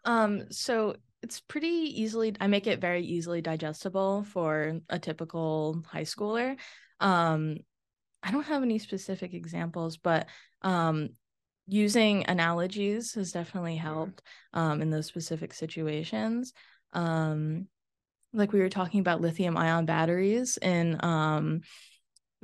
Um, 0.04 0.50
so 0.50 0.96
it's 1.22 1.40
pretty 1.40 2.02
easily, 2.02 2.34
I 2.40 2.48
make 2.48 2.66
it 2.66 2.80
very 2.80 3.04
easily 3.04 3.40
digestible 3.40 4.24
for 4.24 4.80
a 4.88 4.98
typical 4.98 5.82
high 5.86 6.02
schooler. 6.02 6.56
Um, 6.98 7.58
I 8.22 8.32
don't 8.32 8.46
have 8.46 8.64
any 8.64 8.78
specific 8.80 9.32
examples, 9.32 9.96
but 9.96 10.26
um, 10.62 11.10
using 11.68 12.24
analogies 12.26 13.14
has 13.14 13.30
definitely 13.30 13.76
helped 13.76 14.22
um, 14.52 14.82
in 14.82 14.90
those 14.90 15.06
specific 15.06 15.54
situations. 15.54 16.52
Um, 16.92 17.68
like 18.32 18.52
we 18.52 18.60
were 18.60 18.68
talking 18.68 19.00
about 19.00 19.20
lithium 19.20 19.56
ion 19.56 19.86
batteries 19.86 20.58
in 20.60 21.02
um, 21.04 21.60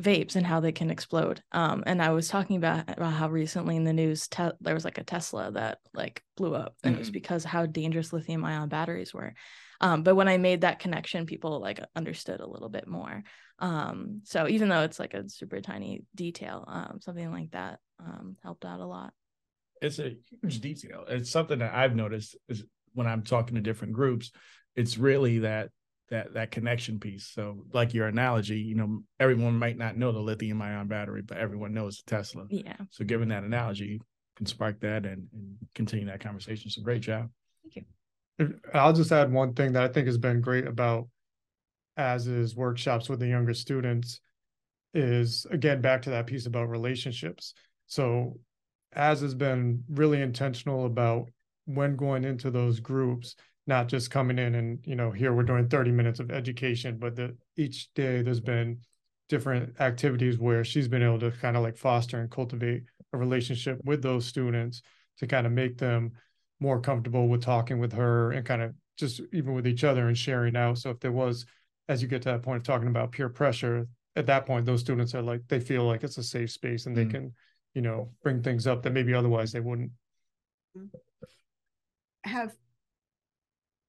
vapes 0.01 0.37
and 0.37 0.47
how 0.47 0.61
they 0.61 0.73
can 0.73 0.91
explode. 0.91 1.43
Um, 1.51 1.83
and 1.87 2.01
I 2.01 2.11
was 2.11 2.29
talking 2.29 2.57
about, 2.57 2.89
about 2.89 3.13
how 3.15 3.29
recently 3.29 3.77
in 3.77 3.85
the 3.85 3.93
news 3.93 4.29
te- 4.29 4.51
there 4.61 4.75
was 4.75 4.85
like 4.85 4.99
a 4.99 5.05
Tesla 5.05 5.51
that 5.53 5.79
like 5.93 6.23
blew 6.37 6.55
up, 6.55 6.77
and 6.85 6.95
it 6.95 6.99
was 6.99 7.11
Mhm. 7.11 7.15
because 7.15 7.45
how 7.45 7.67
dangerous 7.67 8.13
lithium 8.13 8.45
ion 8.45 8.69
batteries 8.69 9.13
were. 9.13 9.35
Um, 9.81 10.03
but 10.03 10.15
when 10.15 10.29
I 10.29 10.37
made 10.39 10.61
that 10.61 10.79
connection, 10.79 11.27
people 11.27 11.61
like 11.61 11.81
understood 11.97 12.41
a 12.41 12.47
little 12.49 12.69
bit 12.69 12.87
more. 12.87 13.25
Um, 13.59 14.21
so 14.25 14.47
even 14.49 14.69
though 14.69 14.83
it's 14.83 15.01
like 15.01 15.15
a 15.15 15.29
super 15.29 15.61
tiny 15.61 16.05
detail, 16.15 16.65
um, 16.69 17.01
something 17.01 17.31
like 17.33 17.51
that 17.53 17.81
um, 17.99 18.37
helped 18.43 18.65
out 18.65 18.81
a 18.81 18.87
lot. 18.87 19.13
it's 19.81 19.99
a 19.99 20.17
huge 20.31 20.61
detail. 20.61 21.05
It's 21.09 21.31
something 21.31 21.59
that 21.61 21.75
I've 21.75 21.95
noticed 21.95 22.37
is 22.49 22.65
when 22.95 23.07
I'm 23.07 23.23
talking 23.23 23.55
to 23.55 23.61
different 23.61 23.93
groups, 23.93 24.31
it's 24.75 24.99
really 24.99 25.41
that 25.41 25.71
that 26.11 26.35
that 26.35 26.51
connection 26.51 26.99
piece. 26.99 27.27
So 27.27 27.65
like 27.73 27.95
your 27.95 28.07
analogy, 28.07 28.59
you 28.59 28.75
know, 28.75 29.03
everyone 29.21 29.59
might 29.59 29.77
not 29.77 29.97
know 29.97 30.13
the 30.13 30.19
lithium 30.19 30.63
ion 30.63 30.89
battery, 30.89 31.23
but 31.23 31.39
everyone 31.39 31.75
knows 31.75 31.99
the 31.99 32.11
Tesla. 32.11 32.47
Yeah. 32.51 32.77
So 32.91 33.05
given 33.05 33.29
that 33.29 33.45
analogy 33.45 34.01
can 34.37 34.47
spark 34.47 34.81
that 34.81 35.05
and, 35.05 35.29
and 35.33 35.57
continue 35.75 36.07
that 36.07 36.21
conversation. 36.21 36.71
So 36.71 36.83
great 36.83 37.03
job. 37.03 37.29
Thank 37.63 37.87
you. 38.39 38.55
I'll 38.73 38.93
just 38.93 39.13
add 39.13 39.33
one 39.33 39.55
thing 39.55 39.73
that 39.73 39.83
I 39.83 39.89
think 39.89 40.07
has 40.07 40.19
been 40.19 40.41
great 40.41 40.67
about 40.67 41.09
as 41.97 42.27
is 42.29 42.55
workshops 42.55 43.09
with 43.09 43.19
the 43.19 43.27
younger 43.27 43.55
students 43.55 44.21
is 44.95 45.47
again 45.51 45.81
back 45.81 46.03
to 46.03 46.11
that 46.11 46.27
piece 46.27 46.47
about 46.47 46.69
relationships. 46.69 47.55
So 47.87 48.39
Az 48.95 49.21
has 49.21 49.35
been 49.35 49.85
really 49.91 50.23
intentional 50.23 50.87
about 50.87 51.29
when 51.67 51.97
going 51.97 52.25
into 52.25 52.51
those 52.51 52.81
groups, 52.81 53.37
not 53.69 53.87
just 53.87 54.11
coming 54.11 54.39
in 54.39 54.55
and 54.55 54.81
you 54.85 54.97
know 54.97 55.11
here 55.11 55.33
we're 55.33 55.43
doing 55.43 55.69
30 55.69 55.93
minutes 55.93 56.19
of 56.19 56.31
education, 56.31 56.97
but 56.99 57.15
that 57.17 57.37
each 57.57 57.93
day 57.95 58.23
there's 58.23 58.41
been 58.41 58.79
different 59.29 59.79
activities 59.81 60.39
where 60.39 60.65
she's 60.65 60.89
been 60.89 61.03
able 61.03 61.19
to 61.21 61.31
kind 61.31 61.57
of 61.57 61.63
like 61.63 61.77
foster 61.77 62.19
and 62.19 62.31
cultivate 62.31 62.83
a 63.13 63.19
relationship 63.19 63.79
with 63.85 64.03
those 64.03 64.25
students 64.25 64.83
to 65.19 65.27
kind 65.27 65.47
of 65.47 65.53
make 65.53 65.77
them 65.79 66.13
more 66.61 66.81
comfortable 66.81 67.29
with 67.29 67.43
talking 67.43 67.79
with 67.79 67.93
her 67.93 68.33
and 68.33 68.47
kind 68.47 68.63
of 68.63 68.75
just 68.97 69.21
even 69.33 69.55
with 69.55 69.67
each 69.67 69.85
other 69.85 70.09
and 70.09 70.17
sharing 70.17 70.57
out. 70.57 70.79
So 70.79 70.91
if 70.91 70.99
there 71.01 71.13
was, 71.13 71.47
as 71.89 72.03
you 72.03 72.09
get 72.09 72.23
to 72.23 72.31
that 72.31 72.43
point 72.43 72.57
of 72.57 72.63
talking 72.65 72.89
about 72.89 73.13
peer 73.13 73.29
pressure, 73.29 73.87
at 74.17 74.27
that 74.27 74.47
point, 74.47 74.67
those 74.67 74.81
students 74.81 75.15
are 75.15 75.23
like, 75.23 75.43
they 75.47 75.61
feel 75.61 75.85
like 75.85 76.03
it's 76.03 76.19
a 76.19 76.23
safe 76.23 76.51
space 76.51 76.87
and 76.87 76.97
they 76.97 77.05
Mm. 77.05 77.11
can, 77.11 77.35
you 77.75 77.83
know, 77.83 78.11
bring 78.23 78.43
things 78.43 78.67
up 78.67 78.83
that 78.83 78.93
maybe 78.93 79.15
otherwise 79.15 79.53
they 79.53 79.61
wouldn't. 79.61 79.93
Have, 82.25 82.57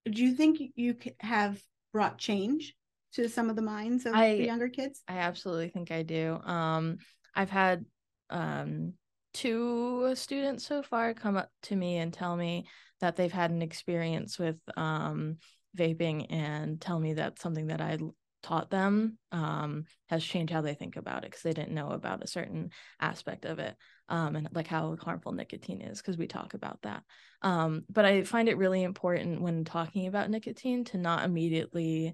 do 0.06 0.24
you 0.24 0.34
think 0.34 0.60
you 0.76 0.96
have 1.20 1.62
brought 1.94 2.18
change 2.18 2.76
to 3.14 3.28
some 3.28 3.50
of 3.50 3.56
the 3.56 3.62
minds 3.62 4.06
of 4.06 4.16
I- 4.16 4.38
the 4.38 4.46
younger 4.46 4.70
kids? 4.70 5.02
I 5.08 5.18
absolutely 5.18 5.70
think 5.70 5.92
I 5.92 6.04
do. 6.04 6.40
Um, 6.44 6.98
I've 7.36 7.50
had 7.50 7.86
um, 8.30 8.94
two 9.34 10.14
students 10.16 10.66
so 10.66 10.84
far 10.84 11.14
come 11.14 11.38
up 11.38 11.50
to 11.64 11.76
me 11.76 11.98
and 11.98 12.14
tell 12.14 12.36
me 12.36 12.68
that 13.02 13.16
they've 13.16 13.32
had 13.32 13.52
an 13.52 13.62
experience 13.62 14.38
with 14.38 14.58
um, 14.76 15.38
vaping 15.78 16.28
and 16.30 16.80
tell 16.80 17.00
me 17.00 17.14
that 17.14 17.40
something 17.40 17.68
that 17.68 17.82
I 17.82 17.98
taught 18.42 18.70
them 18.70 19.18
um, 19.32 19.86
has 20.08 20.24
changed 20.24 20.52
how 20.52 20.62
they 20.62 20.74
think 20.74 20.96
about 20.96 21.24
it 21.24 21.32
because 21.32 21.44
they 21.44 21.54
didn't 21.54 21.74
know 21.74 21.90
about 21.90 22.24
a 22.24 22.28
certain 22.28 22.72
aspect 23.00 23.46
of 23.46 23.60
it 23.60 23.76
um, 24.08 24.36
and 24.36 24.50
like 24.54 24.68
how 24.68 24.96
harmful 25.02 25.32
nicotine 25.32 25.82
is 25.82 26.02
because 26.02 26.18
we 26.18 26.28
talk 26.28 26.54
about 26.54 26.82
that. 26.84 27.04
Um, 27.42 27.84
but 27.90 28.06
I 28.06 28.24
find 28.24 28.50
it 28.50 28.58
really 28.58 28.84
important 28.84 29.42
when 29.42 29.66
talking 29.66 30.08
about 30.08 30.30
nicotine 30.30 30.84
to 30.86 30.98
not 30.98 31.26
immediately 31.26 32.14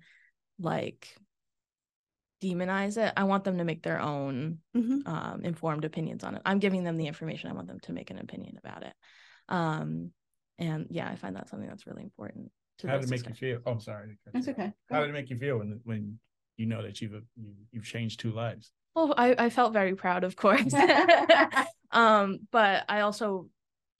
like 0.59 1.15
demonize 2.41 2.97
it. 2.97 3.13
I 3.15 3.23
want 3.23 3.43
them 3.43 3.57
to 3.57 3.63
make 3.63 3.83
their 3.83 3.99
own 3.99 4.59
Mhm. 4.75 5.07
um, 5.07 5.43
informed 5.43 5.85
opinions 5.85 6.23
on 6.23 6.35
it. 6.35 6.41
I'm 6.45 6.59
giving 6.59 6.83
them 6.83 6.97
the 6.97 7.07
information. 7.07 7.49
I 7.49 7.53
want 7.55 7.67
them 7.67 7.79
to 7.81 7.93
make 7.93 8.09
an 8.11 8.17
opinion 8.17 8.57
about 8.57 8.83
it. 8.83 8.93
Um, 9.47 10.11
and 10.57 10.87
yeah, 10.89 11.09
I 11.09 11.15
find 11.15 11.35
that 11.35 11.49
something 11.49 11.67
that's 11.67 11.87
really 11.87 12.03
important. 12.03 12.51
To 12.79 12.87
How 12.87 12.97
did 12.97 13.05
it 13.05 13.09
make 13.09 13.27
you 13.27 13.33
feel? 13.33 13.59
Oh, 13.65 13.71
I'm 13.71 13.79
sorry. 13.79 14.17
That's 14.33 14.47
okay. 14.49 14.73
How 14.89 15.01
did 15.01 15.09
it 15.09 15.13
make 15.13 15.29
you 15.29 15.37
feel 15.37 15.59
when 15.59 15.79
when 15.83 16.19
you 16.57 16.65
know 16.65 16.81
that 16.81 17.01
you've 17.01 17.13
you, 17.35 17.53
you've 17.71 17.85
changed 17.85 18.19
two 18.19 18.31
lives? 18.31 18.71
Well, 18.95 19.13
I, 19.17 19.35
I 19.37 19.49
felt 19.49 19.73
very 19.73 19.95
proud, 19.95 20.23
of 20.23 20.35
course. 20.35 20.73
um, 21.91 22.39
but 22.51 22.85
I 22.87 23.01
also 23.01 23.49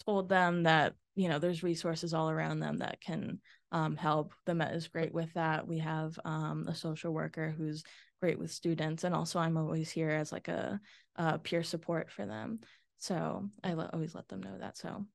told 0.06 0.30
them 0.30 0.64
that, 0.64 0.94
you 1.16 1.28
know, 1.28 1.38
there's 1.38 1.64
resources 1.64 2.14
all 2.14 2.30
around 2.30 2.60
them 2.60 2.78
that 2.78 3.02
can 3.02 3.40
um, 3.74 3.98
help. 3.98 4.34
The 4.46 4.56
Met 4.56 4.74
is 4.74 4.88
great 4.88 5.14
with 5.14 5.34
that. 5.34 5.68
We 5.68 5.80
have 5.80 6.18
um, 6.24 6.68
a 6.70 6.76
social 6.76 7.14
worker 7.14 7.54
who's 7.58 7.84
great 8.22 8.40
with 8.40 8.52
students. 8.52 9.04
And 9.04 9.14
also, 9.14 9.38
I'm 9.38 9.58
always 9.58 9.92
here 9.92 10.10
as 10.10 10.32
like 10.32 10.48
a, 10.48 10.80
a 11.18 11.40
peer 11.40 11.64
support 11.64 12.10
for 12.10 12.26
them. 12.26 12.60
So 12.98 13.50
I 13.64 13.74
le- 13.74 13.90
always 13.92 14.16
let 14.16 14.30
them 14.30 14.42
know 14.42 14.58
that. 14.60 14.78
So 14.78 15.06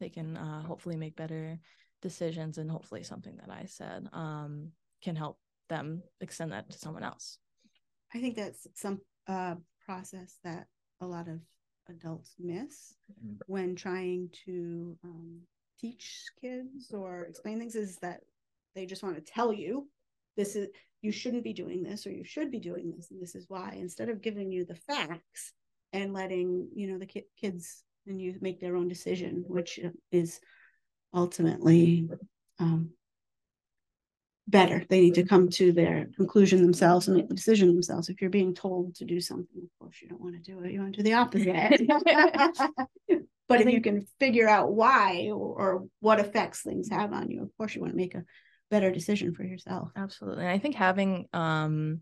they 0.00 0.08
can 0.08 0.38
uh, 0.38 0.62
hopefully 0.62 0.96
make 0.96 1.14
better 1.14 1.58
decisions. 2.02 2.58
And 2.58 2.70
hopefully, 2.70 3.02
something 3.02 3.36
that 3.36 3.50
I 3.50 3.64
said 3.66 4.08
um, 4.12 4.72
can 5.02 5.16
help 5.16 5.38
them 5.68 6.02
extend 6.20 6.52
that 6.52 6.70
to 6.70 6.78
someone 6.78 7.02
else. 7.04 7.38
I 8.14 8.20
think 8.20 8.36
that's 8.36 8.66
some 8.74 9.00
uh, 9.28 9.54
process 9.84 10.38
that 10.44 10.66
a 11.00 11.06
lot 11.06 11.28
of 11.28 11.40
adults 11.88 12.34
miss 12.38 12.94
Mhm. 13.10 13.38
when 13.46 13.74
trying 13.74 14.30
to 14.44 14.96
um, 15.04 15.40
teach 15.78 16.26
kids 16.40 16.92
or 16.92 17.22
explain 17.24 17.58
things 17.58 17.74
is 17.74 17.96
that 17.98 18.20
they 18.74 18.86
just 18.86 19.02
want 19.02 19.16
to 19.16 19.32
tell 19.32 19.52
you 19.52 19.88
this 20.36 20.54
is 20.56 20.68
you 21.02 21.10
shouldn't 21.10 21.42
be 21.42 21.52
doing 21.52 21.82
this 21.82 22.06
or 22.06 22.12
you 22.12 22.22
should 22.24 22.50
be 22.50 22.60
doing 22.60 22.92
this 22.94 23.10
and 23.10 23.20
this 23.20 23.34
is 23.34 23.46
why 23.48 23.72
instead 23.76 24.08
of 24.08 24.22
giving 24.22 24.52
you 24.52 24.64
the 24.64 24.74
facts 24.74 25.52
and 25.92 26.12
letting 26.12 26.68
you 26.74 26.86
know 26.86 26.98
the 26.98 27.06
ki- 27.06 27.26
kids 27.36 27.82
and 28.06 28.20
you 28.20 28.36
make 28.40 28.60
their 28.60 28.76
own 28.76 28.86
decision 28.86 29.44
which 29.48 29.80
is 30.12 30.40
ultimately 31.12 32.08
um, 32.58 32.90
better. 34.48 34.84
They 34.88 35.00
need 35.00 35.14
to 35.14 35.24
come 35.24 35.48
to 35.50 35.72
their 35.72 36.08
conclusion 36.16 36.62
themselves 36.62 37.08
and 37.08 37.16
make 37.16 37.28
the 37.28 37.34
decision 37.34 37.68
themselves. 37.68 38.08
If 38.08 38.20
you're 38.20 38.30
being 38.30 38.54
told 38.54 38.94
to 38.96 39.04
do 39.04 39.20
something, 39.20 39.62
of 39.62 39.68
course, 39.78 39.96
you 40.02 40.08
don't 40.08 40.20
want 40.20 40.34
to 40.34 40.40
do 40.52 40.60
it. 40.60 40.72
You 40.72 40.80
want 40.80 40.94
to 40.94 40.98
do 40.98 41.04
the 41.04 41.14
opposite. 41.14 41.80
but 43.48 43.58
I 43.58 43.62
if 43.62 43.70
you 43.72 43.80
can 43.80 44.06
figure 44.18 44.48
out 44.48 44.72
why 44.72 45.28
or, 45.30 45.36
or 45.36 45.86
what 46.00 46.20
effects 46.20 46.62
things 46.62 46.88
have 46.90 47.12
on 47.12 47.30
you, 47.30 47.42
of 47.42 47.50
course, 47.56 47.74
you 47.74 47.80
want 47.80 47.92
to 47.92 47.96
make 47.96 48.14
a 48.14 48.24
better 48.70 48.90
decision 48.90 49.34
for 49.34 49.44
yourself. 49.44 49.90
Absolutely. 49.96 50.44
And 50.44 50.52
I 50.52 50.58
think 50.58 50.74
having 50.74 51.26
um 51.32 52.00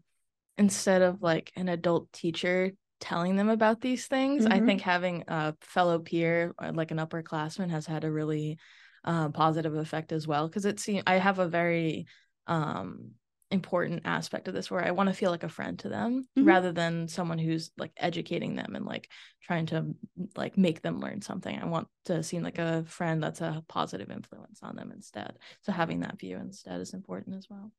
instead 0.56 1.02
of 1.02 1.22
like 1.22 1.52
an 1.56 1.68
adult 1.68 2.12
teacher 2.12 2.72
telling 3.00 3.36
them 3.36 3.48
about 3.48 3.80
these 3.80 4.06
things, 4.06 4.44
I 4.44 4.58
Mhm. 4.58 4.66
think 4.66 4.80
having 4.80 5.24
a 5.28 5.54
fellow 5.60 6.00
peer 6.00 6.52
like 6.72 6.90
an 6.90 6.98
upperclassman 6.98 7.70
has 7.70 7.86
had 7.86 8.04
a 8.04 8.10
really 8.10 8.58
uh, 9.04 9.28
positive 9.30 9.74
effect 9.74 10.12
as 10.12 10.26
well. 10.26 10.48
Cause 10.48 10.64
it 10.64 10.80
seems 10.80 11.02
I 11.06 11.14
have 11.16 11.38
a 11.38 11.48
very 11.48 12.06
um 12.46 13.12
important 13.50 14.02
aspect 14.04 14.46
of 14.46 14.52
this 14.52 14.70
where 14.70 14.84
I 14.84 14.90
want 14.90 15.08
to 15.08 15.14
feel 15.14 15.30
like 15.30 15.42
a 15.42 15.48
friend 15.48 15.78
to 15.78 15.88
them 15.88 16.28
Mhm. 16.36 16.46
rather 16.46 16.70
than 16.70 17.08
someone 17.08 17.38
who's 17.38 17.70
like 17.78 17.92
educating 17.96 18.56
them 18.56 18.74
and 18.74 18.84
like 18.84 19.08
trying 19.42 19.64
to 19.66 19.94
like 20.36 20.58
make 20.58 20.82
them 20.82 21.00
learn 21.00 21.22
something. 21.22 21.58
I 21.58 21.64
want 21.64 21.88
to 22.06 22.22
seem 22.22 22.42
like 22.42 22.58
a 22.58 22.84
friend 22.84 23.22
that's 23.22 23.40
a 23.40 23.64
positive 23.66 24.10
influence 24.10 24.60
on 24.62 24.76
them 24.76 24.92
instead. 24.92 25.38
So 25.62 25.72
having 25.72 26.00
that 26.00 26.18
view 26.18 26.36
instead 26.36 26.80
is 26.82 26.92
important 26.92 27.36
as 27.36 27.48
well. 27.48 27.72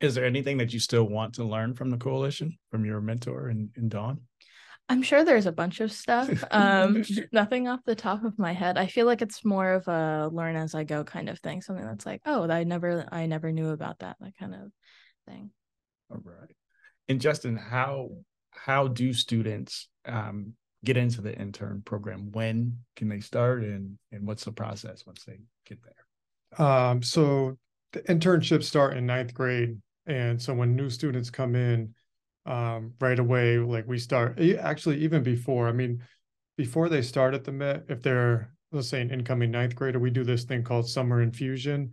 Is 0.00 0.14
there 0.14 0.24
anything 0.24 0.58
that 0.58 0.72
you 0.72 0.80
still 0.80 1.04
want 1.04 1.34
to 1.34 1.44
learn 1.44 1.74
from 1.74 1.90
the 1.90 1.96
coalition, 1.96 2.58
from 2.70 2.84
your 2.84 3.00
mentor 3.00 3.48
and, 3.48 3.70
and 3.76 3.90
Dawn? 3.90 4.20
I'm 4.88 5.02
sure 5.02 5.24
there's 5.24 5.46
a 5.46 5.52
bunch 5.52 5.80
of 5.80 5.92
stuff. 6.04 6.44
Um, 6.50 7.04
nothing 7.32 7.68
off 7.68 7.80
the 7.84 7.94
top 7.94 8.24
of 8.24 8.38
my 8.38 8.52
head. 8.52 8.78
I 8.78 8.86
feel 8.86 9.06
like 9.06 9.22
it's 9.22 9.44
more 9.44 9.72
of 9.72 9.88
a 9.88 10.28
learn 10.32 10.56
as 10.56 10.74
I 10.74 10.84
go 10.84 11.04
kind 11.04 11.28
of 11.28 11.38
thing. 11.40 11.60
Something 11.62 11.86
that's 11.86 12.06
like, 12.06 12.22
oh, 12.26 12.48
I 12.50 12.64
never, 12.64 13.06
I 13.10 13.26
never 13.26 13.52
knew 13.52 13.70
about 13.70 14.00
that. 14.00 14.16
That 14.20 14.36
kind 14.38 14.54
of 14.54 14.72
thing. 15.26 15.50
All 16.10 16.20
right. 16.24 16.54
And 17.08 17.20
Justin, 17.20 17.56
how 17.56 18.10
how 18.50 18.88
do 18.88 19.12
students 19.12 19.88
um, 20.04 20.54
get 20.84 20.96
into 20.96 21.20
the 21.20 21.34
intern 21.38 21.82
program? 21.84 22.32
When 22.32 22.78
can 22.96 23.08
they 23.08 23.20
start, 23.20 23.62
and 23.62 23.98
and 24.12 24.26
what's 24.26 24.44
the 24.44 24.52
process 24.52 25.04
once 25.06 25.24
they 25.24 25.38
get 25.66 25.78
there? 25.82 26.66
Um, 26.66 27.02
so 27.02 27.56
the 27.92 28.00
internships 28.02 28.64
start 28.64 28.96
in 28.96 29.06
ninth 29.06 29.34
grade. 29.34 29.78
And 30.06 30.40
so 30.40 30.54
when 30.54 30.74
new 30.74 30.88
students 30.88 31.30
come 31.30 31.54
in, 31.54 31.94
um, 32.48 32.94
right 32.98 33.18
away, 33.18 33.58
like 33.58 33.86
we 33.86 33.98
start 33.98 34.40
actually 34.58 35.04
even 35.04 35.22
before, 35.22 35.68
I 35.68 35.72
mean, 35.72 36.02
before 36.56 36.88
they 36.88 37.02
start 37.02 37.34
at 37.34 37.44
the 37.44 37.52
Met, 37.52 37.84
if 37.88 38.02
they're, 38.02 38.52
let's 38.72 38.88
say 38.88 39.02
an 39.02 39.10
incoming 39.10 39.50
ninth 39.50 39.76
grader, 39.76 39.98
we 39.98 40.10
do 40.10 40.24
this 40.24 40.44
thing 40.44 40.64
called 40.64 40.88
summer 40.88 41.20
infusion. 41.20 41.92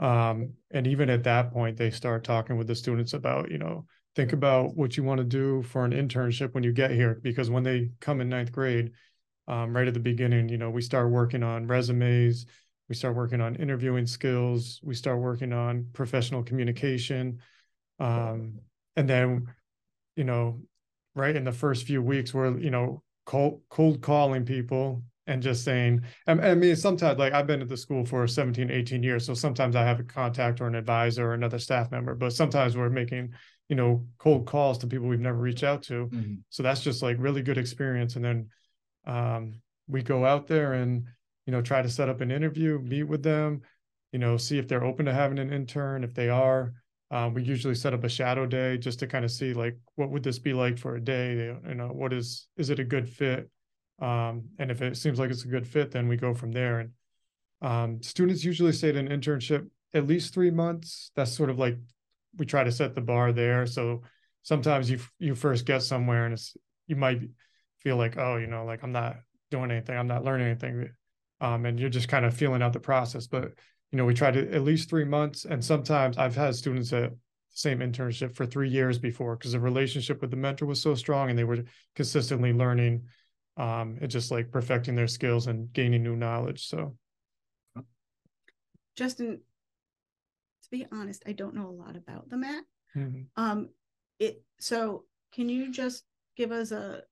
Um, 0.00 0.54
and 0.70 0.86
even 0.86 1.10
at 1.10 1.24
that 1.24 1.52
point, 1.52 1.76
they 1.76 1.90
start 1.90 2.24
talking 2.24 2.56
with 2.56 2.66
the 2.66 2.74
students 2.74 3.12
about, 3.12 3.50
you 3.50 3.58
know, 3.58 3.84
think 4.16 4.32
about 4.32 4.74
what 4.74 4.96
you 4.96 5.04
want 5.04 5.18
to 5.18 5.24
do 5.24 5.62
for 5.62 5.84
an 5.84 5.92
internship 5.92 6.54
when 6.54 6.64
you 6.64 6.72
get 6.72 6.90
here, 6.90 7.20
because 7.22 7.50
when 7.50 7.62
they 7.62 7.90
come 8.00 8.20
in 8.22 8.30
ninth 8.30 8.50
grade, 8.50 8.92
um, 9.46 9.76
right 9.76 9.88
at 9.88 9.94
the 9.94 10.00
beginning, 10.00 10.48
you 10.48 10.56
know, 10.56 10.70
we 10.70 10.80
start 10.80 11.10
working 11.10 11.42
on 11.42 11.66
resumes, 11.66 12.46
we 12.88 12.94
start 12.94 13.14
working 13.14 13.40
on 13.40 13.56
interviewing 13.56 14.06
skills 14.06 14.80
we 14.82 14.94
start 14.94 15.18
working 15.18 15.52
on 15.52 15.86
professional 15.94 16.42
communication 16.42 17.38
um, 18.00 18.58
and 18.96 19.08
then 19.08 19.46
you 20.16 20.24
know 20.24 20.60
right 21.14 21.36
in 21.36 21.44
the 21.44 21.52
first 21.52 21.86
few 21.86 22.02
weeks 22.02 22.32
we're 22.32 22.56
you 22.58 22.70
know 22.70 23.02
cold 23.26 23.60
cold 23.68 24.00
calling 24.00 24.44
people 24.44 25.02
and 25.26 25.42
just 25.42 25.64
saying 25.64 26.02
I, 26.26 26.32
I 26.32 26.54
mean 26.54 26.74
sometimes 26.76 27.18
like 27.18 27.32
i've 27.32 27.46
been 27.46 27.62
at 27.62 27.68
the 27.68 27.76
school 27.76 28.04
for 28.04 28.26
17 28.26 28.70
18 28.70 29.02
years 29.02 29.26
so 29.26 29.34
sometimes 29.34 29.76
i 29.76 29.84
have 29.84 30.00
a 30.00 30.04
contact 30.04 30.60
or 30.60 30.66
an 30.66 30.74
advisor 30.74 31.28
or 31.28 31.34
another 31.34 31.58
staff 31.58 31.90
member 31.90 32.14
but 32.14 32.32
sometimes 32.32 32.76
we're 32.76 32.90
making 32.90 33.32
you 33.68 33.76
know 33.76 34.04
cold 34.18 34.46
calls 34.46 34.76
to 34.78 34.86
people 34.86 35.08
we've 35.08 35.20
never 35.20 35.38
reached 35.38 35.62
out 35.62 35.82
to. 35.84 36.10
So 36.50 36.62
that's 36.62 36.82
just 36.82 37.02
like 37.02 37.16
really 37.18 37.40
good 37.40 37.56
experience. 37.56 38.16
And 38.16 38.24
then 38.24 38.48
um, 39.06 39.62
we 39.88 40.02
go 40.02 40.26
out 40.26 40.46
there 40.46 40.74
and 40.74 41.06
you 41.46 41.52
know 41.52 41.62
try 41.62 41.80
to 41.80 41.88
set 41.88 42.08
up 42.08 42.20
an 42.20 42.30
interview 42.30 42.78
meet 42.78 43.04
with 43.04 43.22
them 43.22 43.62
you 44.12 44.18
know 44.18 44.36
see 44.36 44.58
if 44.58 44.68
they're 44.68 44.84
open 44.84 45.06
to 45.06 45.12
having 45.12 45.38
an 45.38 45.52
intern 45.52 46.04
if 46.04 46.14
they 46.14 46.28
are 46.28 46.72
um, 47.12 47.34
we 47.34 47.42
usually 47.42 47.74
set 47.74 47.94
up 47.94 48.04
a 48.04 48.08
shadow 48.08 48.46
day 48.46 48.78
just 48.78 48.98
to 49.00 49.06
kind 49.06 49.24
of 49.24 49.30
see 49.30 49.52
like 49.52 49.76
what 49.96 50.10
would 50.10 50.22
this 50.22 50.38
be 50.38 50.52
like 50.52 50.78
for 50.78 50.96
a 50.96 51.00
day? 51.00 51.54
You 51.68 51.74
know 51.74 51.88
what 51.88 52.12
is 52.12 52.48
is 52.56 52.70
it 52.70 52.80
a 52.80 52.84
good 52.84 53.08
fit? 53.08 53.48
Um, 54.00 54.48
and 54.58 54.70
if 54.70 54.82
it 54.82 54.96
seems 54.96 55.18
like 55.18 55.30
it's 55.30 55.44
a 55.44 55.48
good 55.48 55.66
fit 55.66 55.92
then 55.92 56.08
we 56.08 56.16
go 56.16 56.34
from 56.34 56.50
there. 56.52 56.80
And 56.80 56.90
um, 57.60 58.02
students 58.02 58.44
usually 58.44 58.72
stay 58.72 58.88
at 58.88 58.96
an 58.96 59.08
internship 59.08 59.68
at 59.94 60.06
least 60.06 60.34
three 60.34 60.50
months. 60.50 61.12
That's 61.14 61.32
sort 61.32 61.50
of 61.50 61.58
like 61.58 61.76
we 62.36 62.46
try 62.46 62.64
to 62.64 62.72
set 62.72 62.94
the 62.94 63.00
bar 63.00 63.32
there. 63.32 63.66
So 63.66 64.02
sometimes 64.42 64.90
you 64.90 64.98
you 65.18 65.34
first 65.34 65.66
get 65.66 65.82
somewhere 65.82 66.24
and 66.24 66.32
it's 66.34 66.56
you 66.88 66.96
might 66.96 67.20
feel 67.78 67.96
like 67.96 68.16
oh 68.16 68.36
you 68.36 68.46
know 68.46 68.64
like 68.64 68.82
i'm 68.82 68.92
not 68.92 69.16
doing 69.52 69.70
anything. 69.70 69.96
I'm 69.96 70.08
not 70.08 70.24
learning 70.24 70.48
anything. 70.48 70.90
Um, 71.40 71.66
and 71.66 71.78
you're 71.78 71.90
just 71.90 72.08
kind 72.08 72.24
of 72.24 72.34
feeling 72.34 72.62
out 72.62 72.72
the 72.72 72.80
process. 72.80 73.28
But 73.28 73.52
you 73.92 73.98
know 73.98 74.04
we 74.04 74.14
try 74.14 74.30
to 74.30 74.52
at 74.52 74.62
least 74.62 74.88
three 74.88 75.04
months 75.04 75.44
and 75.44 75.64
sometimes 75.64 76.18
i've 76.18 76.34
had 76.34 76.54
students 76.54 76.92
at 76.92 77.10
the 77.10 77.16
same 77.50 77.78
internship 77.78 78.34
for 78.34 78.46
three 78.46 78.68
years 78.68 78.98
before 78.98 79.36
because 79.36 79.52
the 79.52 79.60
relationship 79.60 80.20
with 80.20 80.30
the 80.30 80.36
mentor 80.36 80.66
was 80.66 80.82
so 80.82 80.94
strong 80.94 81.30
and 81.30 81.38
they 81.38 81.44
were 81.44 81.62
consistently 81.94 82.52
learning 82.52 83.02
um, 83.58 83.98
and 84.00 84.10
just 84.10 84.30
like 84.30 84.50
perfecting 84.50 84.94
their 84.94 85.06
skills 85.06 85.46
and 85.46 85.70
gaining 85.72 86.02
new 86.02 86.16
knowledge 86.16 86.66
so 86.66 86.96
Justin, 88.94 89.40
to 90.62 90.70
be 90.70 90.86
honest, 90.92 91.22
I 91.26 91.32
don't 91.32 91.54
know 91.54 91.68
a 91.68 91.70
lot 91.70 91.96
about 91.96 92.28
the 92.28 92.36
Met. 92.36 92.64
mhm. 92.96 93.26
Um, 93.36 93.70
it 94.18 94.42
so 94.60 95.04
can 95.32 95.48
you 95.48 95.72
just 95.72 96.04
give 96.36 96.52
us 96.52 96.72
a 96.72 97.02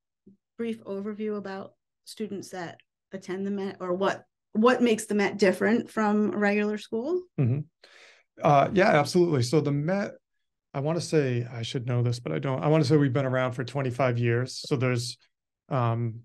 brief 0.59 0.83
overview 0.85 1.37
about 1.37 1.75
students 2.05 2.51
that 2.51 2.81
attend 3.13 3.47
the 3.47 3.51
Met 3.51 3.77
or 3.81 3.95
what 3.95 4.27
what 4.53 4.83
makes 4.83 5.07
the 5.07 5.15
Met 5.15 5.39
different 5.39 5.91
from 5.91 6.33
a 6.33 6.39
regular 6.39 6.79
school? 6.79 7.23
Uh, 8.43 8.69
yeah, 8.73 8.89
absolutely. 8.91 9.43
So 9.43 9.61
the 9.61 9.73
Met, 9.73 10.13
I 10.75 10.81
want 10.81 11.01
to 11.01 11.05
say 11.05 11.47
I 11.53 11.63
should 11.63 11.87
know 11.87 12.03
this, 12.03 12.21
but 12.21 12.33
I 12.33 12.39
don't. 12.39 12.63
I 12.63 12.69
want 12.69 12.83
to 12.83 12.89
say 12.89 12.97
we've 12.97 13.13
been 13.13 13.27
around 13.27 13.53
for 13.53 13.65
25 13.65 14.19
years. 14.19 14.63
So 14.67 14.77
there's 14.77 15.19
um, 15.69 16.21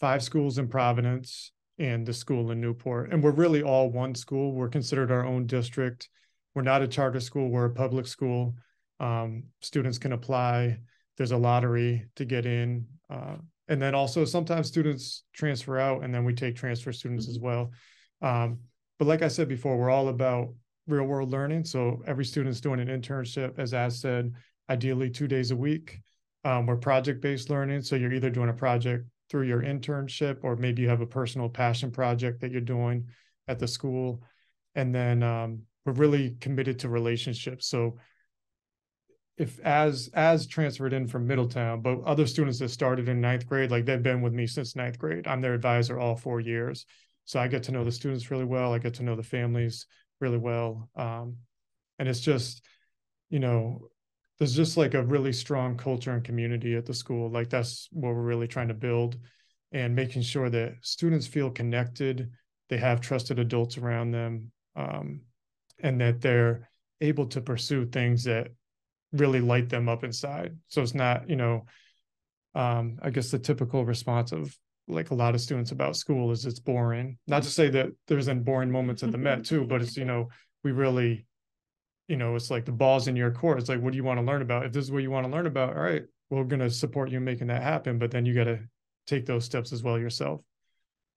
five 0.00 0.22
schools 0.22 0.58
in 0.58 0.68
Providence 0.68 1.52
and 1.78 2.06
the 2.06 2.12
school 2.12 2.50
in 2.50 2.60
Newport, 2.60 3.12
and 3.12 3.22
we're 3.22 3.30
really 3.30 3.62
all 3.62 3.90
one 3.90 4.14
school. 4.14 4.52
We're 4.52 4.68
considered 4.68 5.10
our 5.10 5.24
own 5.24 5.46
district. 5.46 6.08
We're 6.54 6.62
not 6.62 6.82
a 6.82 6.88
charter 6.88 7.20
school. 7.20 7.50
We're 7.50 7.66
a 7.66 7.70
public 7.70 8.06
school. 8.06 8.54
Um, 9.00 9.44
students 9.62 9.98
can 9.98 10.12
apply. 10.12 10.78
There's 11.16 11.32
a 11.32 11.36
lottery 11.36 12.06
to 12.16 12.24
get 12.24 12.46
in, 12.46 12.86
uh, 13.10 13.36
and 13.68 13.80
then 13.80 13.94
also 13.94 14.24
sometimes 14.24 14.68
students 14.68 15.24
transfer 15.32 15.78
out, 15.78 16.02
and 16.02 16.14
then 16.14 16.24
we 16.24 16.34
take 16.34 16.56
transfer 16.56 16.92
students 16.92 17.28
as 17.28 17.38
well. 17.38 17.70
Um, 18.22 18.60
but 18.98 19.06
like 19.08 19.22
I 19.22 19.28
said 19.28 19.48
before, 19.48 19.76
we're 19.76 19.90
all 19.90 20.08
about 20.08 20.54
real 20.86 21.04
world 21.04 21.30
learning. 21.30 21.64
So 21.64 22.02
every 22.06 22.24
student's 22.24 22.60
doing 22.60 22.80
an 22.80 22.88
internship, 22.88 23.58
as 23.58 23.74
Az 23.74 24.00
said, 24.00 24.32
ideally 24.68 25.10
two 25.10 25.28
days 25.28 25.50
a 25.50 25.56
week. 25.56 26.00
Um, 26.44 26.66
we're 26.66 26.76
project 26.76 27.20
based 27.20 27.50
learning. 27.50 27.82
So 27.82 27.96
you're 27.96 28.12
either 28.12 28.30
doing 28.30 28.48
a 28.48 28.54
project 28.54 29.04
through 29.28 29.46
your 29.46 29.62
internship, 29.62 30.38
or 30.42 30.56
maybe 30.56 30.82
you 30.82 30.88
have 30.88 31.02
a 31.02 31.06
personal 31.06 31.48
passion 31.48 31.90
project 31.90 32.40
that 32.40 32.50
you're 32.50 32.60
doing 32.60 33.06
at 33.46 33.58
the 33.58 33.68
school. 33.68 34.22
And 34.74 34.94
then 34.94 35.22
um, 35.22 35.62
we're 35.84 35.92
really 35.92 36.36
committed 36.40 36.78
to 36.80 36.88
relationships. 36.88 37.68
So 37.68 37.98
if 39.38 39.64
Az 39.64 40.10
as 40.14 40.46
transferred 40.48 40.92
in 40.92 41.06
from 41.06 41.26
Middletown, 41.26 41.80
but 41.80 42.02
other 42.02 42.26
students 42.26 42.58
that 42.58 42.70
started 42.70 43.08
in 43.08 43.20
ninth 43.20 43.46
grade, 43.46 43.70
like 43.70 43.84
they've 43.84 44.02
been 44.02 44.20
with 44.20 44.32
me 44.32 44.46
since 44.48 44.74
ninth 44.74 44.98
grade. 44.98 45.28
I'm 45.28 45.40
their 45.40 45.54
advisor 45.54 45.98
all 45.98 46.16
four 46.16 46.40
years. 46.40 46.84
So 47.24 47.38
I 47.38 47.46
get 47.46 47.62
to 47.64 47.72
know 47.72 47.84
the 47.84 47.92
students 47.92 48.30
really 48.30 48.44
well. 48.44 48.74
I 48.74 48.78
get 48.78 48.94
to 48.94 49.04
know 49.04 49.14
the 49.14 49.22
families 49.22 49.86
really 50.20 50.38
well. 50.38 50.90
Um, 50.96 51.36
and 51.98 52.08
it's 52.08 52.20
just, 52.20 52.64
you 53.30 53.38
know, 53.38 53.88
there's 54.38 54.56
just 54.56 54.76
like 54.76 54.94
a 54.94 55.04
really 55.04 55.32
strong 55.32 55.76
culture 55.76 56.12
and 56.12 56.24
community 56.24 56.74
at 56.74 56.86
the 56.86 56.94
school. 56.94 57.30
Like 57.30 57.48
that's 57.48 57.88
what 57.92 58.14
we're 58.14 58.22
really 58.22 58.48
trying 58.48 58.68
to 58.68 58.74
build 58.74 59.18
and 59.70 59.94
making 59.94 60.22
sure 60.22 60.50
that 60.50 60.76
students 60.80 61.26
feel 61.26 61.50
connected, 61.50 62.30
they 62.70 62.78
have 62.78 63.00
trusted 63.00 63.38
adults 63.38 63.78
around 63.78 64.10
them, 64.10 64.50
um, 64.74 65.20
and 65.80 66.00
that 66.00 66.20
they're 66.20 66.68
able 67.00 67.26
to 67.26 67.40
pursue 67.40 67.86
things 67.86 68.24
that 68.24 68.48
really 69.12 69.40
light 69.40 69.68
them 69.68 69.88
up 69.88 70.04
inside. 70.04 70.56
So 70.68 70.82
it's 70.82 70.94
not, 70.94 71.28
you 71.30 71.36
know, 71.36 71.64
um, 72.54 72.98
I 73.02 73.10
guess 73.10 73.30
the 73.30 73.38
typical 73.38 73.84
response 73.84 74.32
of 74.32 74.56
like 74.86 75.10
a 75.10 75.14
lot 75.14 75.34
of 75.34 75.40
students 75.40 75.70
about 75.70 75.96
school 75.96 76.30
is 76.30 76.46
it's 76.46 76.60
boring. 76.60 77.18
Not 77.26 77.42
to 77.42 77.50
say 77.50 77.68
that 77.70 77.88
there's 78.06 78.28
in 78.28 78.42
boring 78.42 78.70
moments 78.70 79.02
at 79.02 79.12
the 79.12 79.18
Met 79.18 79.44
too, 79.44 79.64
but 79.64 79.82
it's, 79.82 79.96
you 79.96 80.04
know, 80.04 80.28
we 80.64 80.72
really, 80.72 81.26
you 82.08 82.16
know, 82.16 82.34
it's 82.36 82.50
like 82.50 82.64
the 82.64 82.72
ball's 82.72 83.06
in 83.06 83.16
your 83.16 83.30
court. 83.30 83.58
It's 83.58 83.68
like, 83.68 83.80
what 83.80 83.92
do 83.92 83.96
you 83.96 84.04
want 84.04 84.18
to 84.18 84.24
learn 84.24 84.42
about? 84.42 84.64
If 84.64 84.72
this 84.72 84.84
is 84.84 84.90
what 84.90 85.02
you 85.02 85.10
want 85.10 85.26
to 85.26 85.32
learn 85.32 85.46
about, 85.46 85.76
all 85.76 85.82
right, 85.82 86.04
we're 86.30 86.44
going 86.44 86.60
to 86.60 86.70
support 86.70 87.10
you 87.10 87.18
in 87.18 87.24
making 87.24 87.48
that 87.48 87.62
happen. 87.62 87.98
But 87.98 88.10
then 88.10 88.24
you 88.24 88.34
got 88.34 88.44
to 88.44 88.60
take 89.06 89.26
those 89.26 89.44
steps 89.44 89.72
as 89.72 89.82
well 89.82 89.98
yourself. 89.98 90.42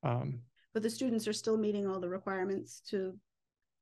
Um, 0.04 0.40
But 0.74 0.84
the 0.84 0.90
students 0.90 1.28
are 1.28 1.34
still 1.34 1.58
meeting 1.58 1.88
all 1.88 2.00
the 2.00 2.10
requirements 2.10 2.82
to 2.90 3.18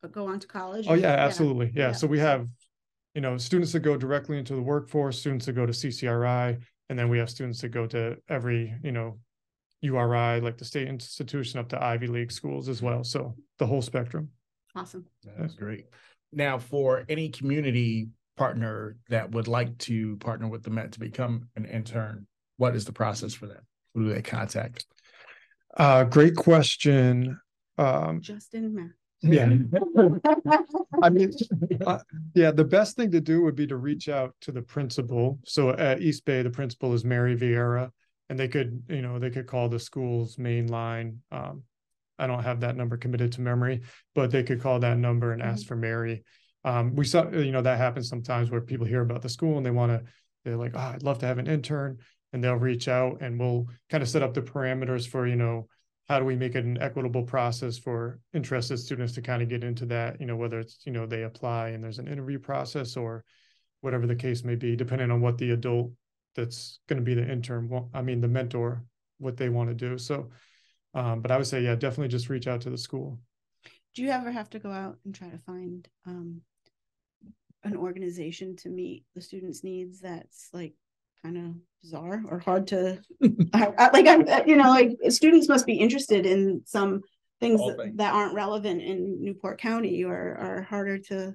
uh, 0.04 0.08
go 0.08 0.28
on 0.28 0.40
to 0.40 0.48
college. 0.48 0.86
Oh 0.88 0.94
yeah, 0.94 1.14
absolutely. 1.14 1.72
Yeah. 1.74 1.88
yeah. 1.88 1.92
So 1.94 2.08
we 2.08 2.20
have, 2.20 2.48
you 3.16 3.22
know, 3.22 3.38
students 3.38 3.72
that 3.74 3.80
go 3.80 3.98
directly 3.98 4.38
into 4.38 4.56
the 4.56 4.62
workforce, 4.62 5.20
students 5.20 5.46
that 5.46 5.54
go 5.54 5.66
to 5.66 5.74
CCRI, 5.74 6.60
and 6.90 7.00
then 7.00 7.10
we 7.10 7.18
have 7.20 7.30
students 7.30 7.62
that 7.62 7.70
go 7.70 7.86
to 7.88 8.18
every, 8.30 8.76
you 8.84 8.92
know, 8.92 9.20
URI, 9.82 10.42
like 10.42 10.58
the 10.58 10.66
state 10.66 10.88
institution 10.88 11.60
up 11.60 11.70
to 11.70 11.84
Ivy 11.84 12.08
League 12.08 12.32
schools 12.32 12.68
as 12.68 12.82
well. 12.82 13.04
So 13.04 13.36
the 13.58 13.66
whole 13.66 13.82
spectrum. 13.82 14.30
Awesome. 14.76 15.06
That's 15.38 15.56
great. 15.56 15.86
Now, 16.32 16.58
for 16.58 17.06
any 17.10 17.30
community 17.30 18.10
partner 18.38 18.98
that 19.10 19.32
would 19.32 19.48
like 19.48 19.78
to 19.80 20.18
partner 20.18 20.48
with 20.48 20.64
the 20.64 20.70
Met 20.70 20.92
to 20.94 21.00
become 21.00 21.50
an 21.56 21.66
intern, 21.66 22.28
what 22.58 22.76
is 22.76 22.86
the 22.86 22.92
process 22.92 23.34
for 23.34 23.48
that? 23.48 23.62
Who 23.94 24.04
do 24.04 24.14
they 24.14 24.22
contact? 24.22 24.86
Uh, 25.76 26.04
great 26.04 26.36
question. 26.36 27.40
Um, 27.78 28.22
Justin 28.22 28.76
Matt. 28.76 28.92
Yeah. 29.22 29.50
I 31.04 31.10
mean, 31.10 31.32
uh, 31.86 32.00
yeah, 32.34 32.52
the 32.52 32.64
best 32.64 32.96
thing 32.96 33.12
to 33.12 33.22
do 33.22 33.42
would 33.42 33.56
be 33.56 33.68
to 33.68 33.76
reach 33.76 34.08
out 34.08 34.34
to 34.42 34.52
the 34.52 34.62
principal. 34.62 35.40
So 35.46 35.72
at 35.72 36.02
East 36.02 36.26
Bay, 36.26 36.42
the 36.42 36.50
principal 36.50 36.94
is 36.94 37.04
Mary 37.04 37.36
Vieira, 37.36 37.92
and 38.30 38.40
they 38.40 38.48
could, 38.48 38.84
you 38.88 39.02
know, 39.02 39.20
they 39.20 39.30
could 39.30 39.48
call 39.48 39.68
the 39.68 39.80
school's 39.80 40.38
main 40.38 40.68
line. 40.68 41.20
Um, 41.32 41.64
I 42.18 42.28
don't 42.28 42.44
have 42.44 42.62
that 42.62 42.76
number 42.76 42.98
committed 42.98 43.34
to 43.34 43.42
memory, 43.42 43.82
but 44.16 44.32
they 44.32 44.44
could 44.44 44.62
call 44.62 44.80
that 44.80 44.98
number 44.98 45.32
and 45.32 45.42
ask 45.42 45.66
for 45.66 45.76
Mary. 45.76 46.24
Um, 46.64 46.96
we 46.96 47.06
saw, 47.06 47.30
you 47.30 47.52
know, 47.52 47.62
that 47.62 47.78
happens 47.78 48.10
sometimes 48.10 48.52
where 48.52 48.62
people 48.62 48.86
hear 48.86 49.02
about 49.02 49.22
the 49.22 49.30
school 49.30 49.58
and 49.58 49.66
they 49.66 49.72
want 49.72 49.92
to, 49.92 50.04
they're 50.44 50.58
like, 50.58 50.74
oh, 50.76 50.80
I'd 50.80 51.04
love 51.04 51.20
to 51.20 51.26
have 51.26 51.38
an 51.38 51.48
intern, 51.48 51.98
and 52.34 52.44
they'll 52.44 52.56
reach 52.56 52.88
out 52.88 53.22
and 53.22 53.40
we'll 53.40 53.68
kind 53.90 54.04
of 54.04 54.10
set 54.10 54.24
up 54.24 54.34
the 54.34 54.42
parameters 54.42 55.08
for, 55.08 55.26
you 55.26 55.36
know, 55.36 55.68
how 56.10 56.18
do 56.18 56.26
we 56.26 56.36
make 56.36 56.56
it 56.56 56.66
an 56.66 56.82
equitable 56.82 57.22
process 57.22 57.78
for 57.78 58.20
interested 58.34 58.78
students 58.78 59.14
to 59.14 59.22
kind 59.22 59.44
of 59.44 59.48
get 59.48 59.64
into 59.64 59.86
that, 59.86 60.20
you 60.20 60.26
know, 60.26 60.36
whether 60.36 60.60
it's, 60.60 60.80
you 60.86 60.92
know, 60.92 61.06
they 61.06 61.22
apply 61.22 61.70
and 61.70 61.84
there's 61.84 62.00
an 62.00 62.08
interview 62.08 62.40
process 62.40 62.98
or 62.98 63.24
whatever 63.82 64.08
the 64.08 64.16
case 64.16 64.44
may 64.44 64.56
be, 64.56 64.76
depending 64.76 65.12
on 65.12 65.22
what 65.22 65.38
the 65.38 65.52
adult 65.52 65.92
that's 66.36 66.80
going 66.88 66.98
to 66.98 67.06
be 67.06 67.14
the 67.14 67.32
intern, 67.32 67.70
I 67.94 68.02
mean, 68.02 68.22
the 68.22 68.28
mentor, 68.28 68.84
what 69.20 69.38
they 69.38 69.50
want 69.50 69.70
to 69.70 69.76
do. 69.76 70.00
So, 70.00 70.32
um, 70.96 71.22
but 71.22 71.30
I 71.30 71.38
would 71.38 71.46
say, 71.46 71.62
yeah, 71.62 71.76
definitely 71.76 72.08
just 72.08 72.30
reach 72.30 72.48
out 72.48 72.62
to 72.62 72.72
the 72.72 72.78
school. 72.78 73.20
Do 73.94 74.02
you 74.02 74.10
ever 74.10 74.32
have 74.32 74.50
to 74.52 74.60
go 74.60 74.72
out 74.72 74.98
and 75.06 75.14
try 75.14 75.30
to 75.30 75.38
find 75.38 75.88
um 76.08 76.42
an 77.64 77.76
organization 77.76 78.56
to 78.56 78.70
meet 78.70 79.04
the 79.14 79.22
students' 79.22 79.64
needs 79.64 80.00
that's 80.00 80.50
like 80.54 80.74
kind 81.24 81.38
of 81.38 81.56
bizarre 81.82 82.22
or 82.30 82.40
hard 82.40 82.68
to 82.68 83.00
I- 83.54 83.74
I- 83.78 83.90
like 83.92 84.08
I'm 84.08 84.48
you 84.48 84.56
know 84.58 84.70
like 84.70 84.92
students 85.10 85.48
must 85.48 85.66
be 85.66 85.76
interested 85.76 86.26
in 86.26 86.62
some 86.66 87.02
things 87.40 87.62
that, 87.78 87.92
that 87.96 88.14
aren't 88.14 88.34
relevant 88.34 88.82
in 88.82 89.22
Newport 89.24 89.60
County 89.62 90.04
or 90.04 90.16
are 90.40 90.62
harder 90.64 90.98
to 90.98 91.34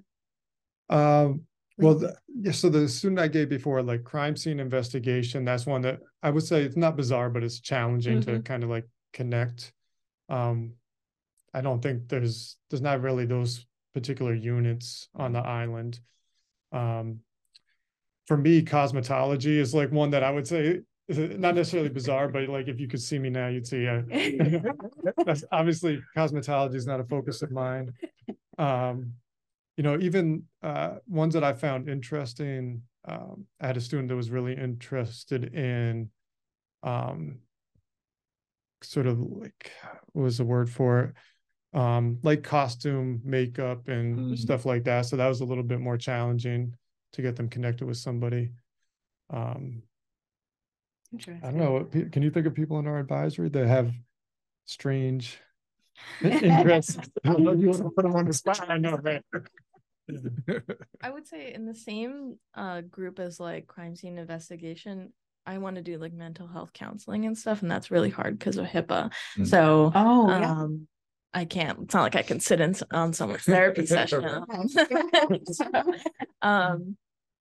Um, 0.91 1.43
well, 1.79 1.95
the, 1.95 2.15
yeah, 2.29 2.53
so 2.53 2.69
the 2.69 2.89
student 2.89 3.19
I 3.19 3.27
gave 3.27 3.49
before, 3.49 3.83
like 3.83 4.05
crime 4.05 4.37
scene 4.37 4.61
investigation, 4.61 5.45
that's 5.45 5.67
one 5.67 5.83
that 5.83 5.99
I 6.23 6.31
would 6.31 6.45
say 6.45 6.63
it's 6.63 6.77
not 6.77 6.95
bizarre, 6.97 7.31
but 7.31 7.43
it's 7.43 7.59
challenging 7.61 8.21
to 8.21 8.41
kind 8.43 8.63
of 8.63 8.71
like 8.71 8.87
connect. 9.13 9.73
Um, 10.29 10.75
I 11.53 11.63
don't 11.63 11.83
think 11.83 12.09
there's 12.09 12.57
there's 12.71 12.83
not 12.83 13.01
really 13.01 13.27
those 13.27 13.67
particular 13.95 14.35
units 14.35 15.09
on 15.15 15.33
the 15.33 15.41
island. 15.41 15.99
Um, 16.71 17.21
for 18.27 18.37
me, 18.37 18.63
cosmetology 18.63 19.59
is 19.59 19.75
like 19.75 19.93
one 19.93 20.11
that 20.11 20.23
I 20.23 20.31
would 20.31 20.47
say 20.47 20.81
is 21.09 21.19
not 21.39 21.55
necessarily 21.55 21.91
bizarre, 21.91 22.29
but 22.29 22.49
like 22.49 22.69
if 22.69 22.81
you 22.81 22.89
could 22.89 23.03
see 23.03 23.19
me 23.19 23.31
now, 23.31 23.49
you'd 23.49 23.67
see. 23.67 23.87
Uh, 23.87 24.03
that's 25.25 25.45
obviously 25.53 26.01
cosmetology 26.17 26.75
is 26.75 26.87
not 26.87 27.01
a 27.01 27.05
focus 27.05 27.43
of 27.43 27.51
mine. 27.51 27.93
Um, 28.57 29.13
you 29.77 29.83
know, 29.83 29.99
even 30.01 30.45
uh, 30.63 30.97
ones 31.07 31.35
that 31.35 31.45
I 31.45 31.53
found 31.53 31.89
interesting. 31.89 32.83
Um, 33.07 33.47
I 33.61 33.67
had 33.67 33.77
a 33.77 33.81
student 33.81 34.09
that 34.09 34.17
was 34.17 34.31
really 34.31 34.57
interested 34.57 35.53
in, 35.55 36.11
um, 36.83 37.41
sort 38.83 39.07
of 39.07 39.19
like 39.19 39.73
what 40.13 40.23
was 40.23 40.39
the 40.39 40.45
word 40.45 40.71
for 40.71 41.01
it? 41.01 41.79
Um, 41.79 42.19
like 42.23 42.43
costume, 42.43 43.21
makeup, 43.25 43.89
and 43.89 44.17
Mhm. 44.19 44.39
stuff 44.39 44.65
like 44.65 44.85
that. 44.85 45.07
So 45.07 45.17
that 45.17 45.27
was 45.27 45.41
a 45.41 45.45
little 45.45 45.65
bit 45.65 45.81
more 45.81 45.99
challenging 45.99 46.75
to 47.15 47.23
get 47.23 47.37
them 47.37 47.49
connected 47.49 47.87
with 47.87 47.97
somebody. 47.97 48.51
Um, 49.31 49.83
I 51.43 51.51
don't 51.51 51.57
know. 51.57 51.85
Can 52.11 52.23
you 52.23 52.31
think 52.31 52.47
of 52.47 52.55
people 52.55 52.79
in 52.79 52.87
our 52.87 52.99
advisory 52.99 53.49
that 53.51 53.67
have 53.67 53.93
strange 54.65 55.39
interests? 56.23 56.99
I 57.25 57.29
don't 57.29 57.45
know 57.45 57.53
you 57.53 57.69
want 57.69 57.83
to 57.83 57.91
put 57.91 58.03
them 58.03 58.17
on 58.17 58.27
the 58.27 58.33
spot. 58.33 58.69
I 58.69 58.79
know, 58.79 58.97
right? 58.97 59.23
I 61.03 61.11
would 61.11 61.27
say 61.27 61.55
in 61.55 61.65
the 61.65 61.75
same 61.75 62.39
uh 62.55 62.83
group 62.83 63.19
as 63.19 63.41
like 63.41 63.67
crime 63.67 63.97
scene 63.97 64.19
investigation, 64.19 65.13
I 65.47 65.59
want 65.59 65.77
to 65.77 65.83
do 65.83 65.99
like 65.99 66.13
mental 66.13 66.47
health 66.47 66.73
counseling 66.73 67.27
and 67.27 67.39
stuff, 67.39 67.63
and 67.63 67.71
that's 67.71 67.91
really 67.91 68.11
hard 68.11 68.39
because 68.39 68.57
of 68.57 68.67
HIPAA. 68.67 69.13
Mm. 69.39 69.47
So 69.47 69.93
Oh 69.95 70.31
um 70.31 70.89
I 71.33 71.45
can't 71.47 71.81
it's 71.83 71.95
not 71.95 72.03
like 72.03 72.17
I 72.17 72.23
can 72.23 72.41
sit 72.41 72.61
in 72.61 72.75
on 72.93 73.13
someone's 73.13 73.45
therapy 73.45 73.87
session. 73.87 74.45
So, 75.47 75.65
um 76.43 76.97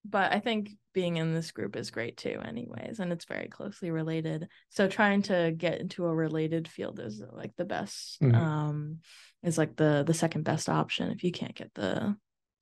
but 0.05 0.33
I 0.33 0.39
think 0.39 0.71
being 0.93 1.17
in 1.17 1.33
this 1.33 1.51
group 1.51 1.75
is 1.75 1.91
great 1.91 2.17
too 2.17 2.39
anyways 2.43 2.99
and 2.99 3.11
it's 3.11 3.25
very 3.25 3.47
closely 3.47 3.89
related. 3.91 4.47
So 4.69 4.87
trying 4.87 5.23
to 5.23 5.53
get 5.55 5.79
into 5.81 6.05
a 6.05 6.13
related 6.15 6.67
field 6.67 6.99
is 6.99 7.21
like 7.31 7.55
the 7.55 7.65
best 7.65 8.21
Mhm. 8.21 8.35
um 8.35 8.99
is 9.43 9.57
like 9.57 9.75
the 9.75 10.03
the 10.05 10.13
second 10.13 10.43
best 10.43 10.69
option 10.69 11.11
if 11.11 11.23
you 11.23 11.31
can't 11.31 11.55
get 11.55 11.73
the 11.73 12.15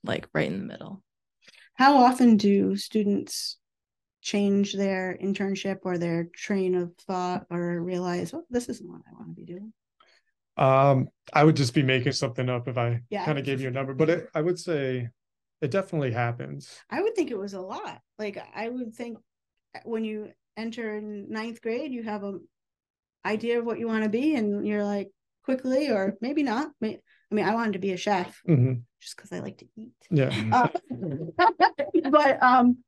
like 0.04 0.27
right 0.34 0.47
in 0.51 0.60
the 0.60 0.65
middle. 0.65 1.04
How 1.75 1.97
often 1.97 2.38
do 2.38 2.75
students 2.75 3.58
change 4.21 4.73
their 4.73 5.17
internship 5.21 5.80
or 5.84 5.97
their 5.97 6.25
train 6.25 6.75
of 6.75 6.95
thought 7.08 7.47
or 7.49 7.82
realize, 7.82 8.34
oh, 8.34 8.43
this 8.49 8.69
isn't 8.69 8.88
what 8.88 9.01
I 9.10 9.13
want 9.13 9.30
to 9.30 9.34
be 9.36 9.45
doing? 9.45 9.73
Um, 10.58 11.08
I 11.34 11.43
would 11.43 11.56
just 11.56 11.73
be 11.73 11.82
making 11.82 12.12
something 12.12 12.49
up 12.49 12.67
if 12.67 12.77
I 12.77 13.01
Yeah. 13.10 13.25
kind 13.25 13.39
of 13.39 13.45
gave 13.45 13.62
you 13.62 13.69
a 13.69 13.71
number, 13.71 13.93
but 13.93 14.10
it, 14.10 14.30
I 14.36 14.41
would 14.41 14.60
say 14.60 15.10
it 15.62 15.71
definitely 15.71 16.12
happens. 16.12 16.80
I 16.89 17.02
would 17.02 17.15
think 17.15 17.32
it 17.32 17.38
was 17.38 17.54
a 17.54 17.62
lot. 17.62 18.00
Like 18.19 18.41
I 18.56 18.67
would 18.67 18.93
think 18.93 19.17
uh, 19.76 19.80
when 19.86 20.04
you 20.04 20.32
enter 20.58 20.97
in 20.97 21.30
ninth 21.30 21.62
grade, 21.62 21.91
you 21.91 22.04
have 22.04 22.24
a 22.24 22.39
idea 23.26 23.60
of 23.60 23.65
what 23.65 23.80
you 23.80 23.88
want 23.88 24.04
to 24.04 24.10
be, 24.10 24.36
and 24.36 24.65
you're 24.67 24.84
like 24.84 25.10
quickly 25.43 25.89
or 25.89 26.15
maybe 26.21 26.43
not. 26.43 26.71
May- 26.82 27.00
I 27.32 27.36
mean, 27.36 27.45
I 27.45 27.54
wanted 27.54 27.74
to 27.74 27.80
be 27.80 27.93
a 27.93 27.97
chef 27.97 28.41
Mhm, 28.47 28.82
just 29.00 29.15
because 29.15 29.32
I 29.32 29.39
like 29.39 29.60
to 29.60 29.67
eat. 29.78 29.93
Yeah. 30.10 30.32
Uh, 30.52 30.67
but 32.12 32.43
um, 32.43 32.80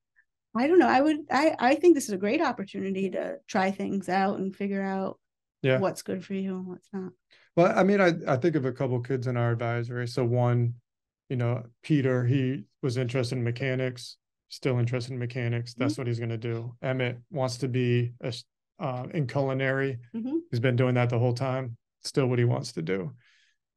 I 0.56 0.68
don't 0.68 0.80
know. 0.80 0.88
I 0.88 1.02
would. 1.02 1.20
I 1.32 1.56
I 1.60 1.76
think 1.76 1.96
this 1.96 2.06
is 2.06 2.14
a 2.14 2.18
great 2.18 2.42
opportunity 2.42 3.10
to 3.12 3.38
try 3.48 3.72
things 3.72 4.10
out 4.10 4.40
and 4.40 4.56
figure 4.56 4.82
out 4.84 5.20
Yeah. 5.62 5.80
what's 5.80 6.02
good 6.02 6.26
for 6.26 6.34
you 6.34 6.56
and 6.58 6.68
what's 6.68 6.90
not. 6.92 7.12
Well, 7.56 7.72
I 7.78 7.84
mean, 7.84 8.02
I, 8.02 8.14
I 8.28 8.38
think 8.38 8.56
of 8.56 8.66
a 8.66 8.72
couple 8.72 9.00
kids 9.00 9.28
in 9.28 9.38
our 9.38 9.52
advisory. 9.52 10.08
So 10.08 10.26
one, 10.26 10.74
you 11.34 11.38
know, 11.38 11.64
Peter, 11.82 12.24
he 12.24 12.62
was 12.84 12.96
interested 12.96 13.36
in 13.40 13.44
mechanics, 13.44 14.18
still 14.50 14.78
interested 14.78 15.14
in 15.14 15.18
mechanics. 15.18 15.74
That's 15.74 15.98
what 15.98 16.06
he's 16.06 16.20
going 16.20 16.30
to 16.30 16.38
do. 16.38 16.76
Emmett 16.84 17.18
wants 17.32 17.58
to 17.58 17.68
be 17.68 18.12
a, 18.22 18.32
uh, 18.80 19.08
in 19.16 19.26
culinary. 19.26 19.98
Mhm. 20.14 20.42
He's 20.52 20.60
been 20.60 20.76
doing 20.76 20.94
that 20.94 21.10
the 21.10 21.18
whole 21.18 21.34
time. 21.34 21.76
Still 22.04 22.28
what 22.28 22.38
he 22.38 22.46
wants 22.46 22.74
to 22.74 22.84
do. 22.84 23.14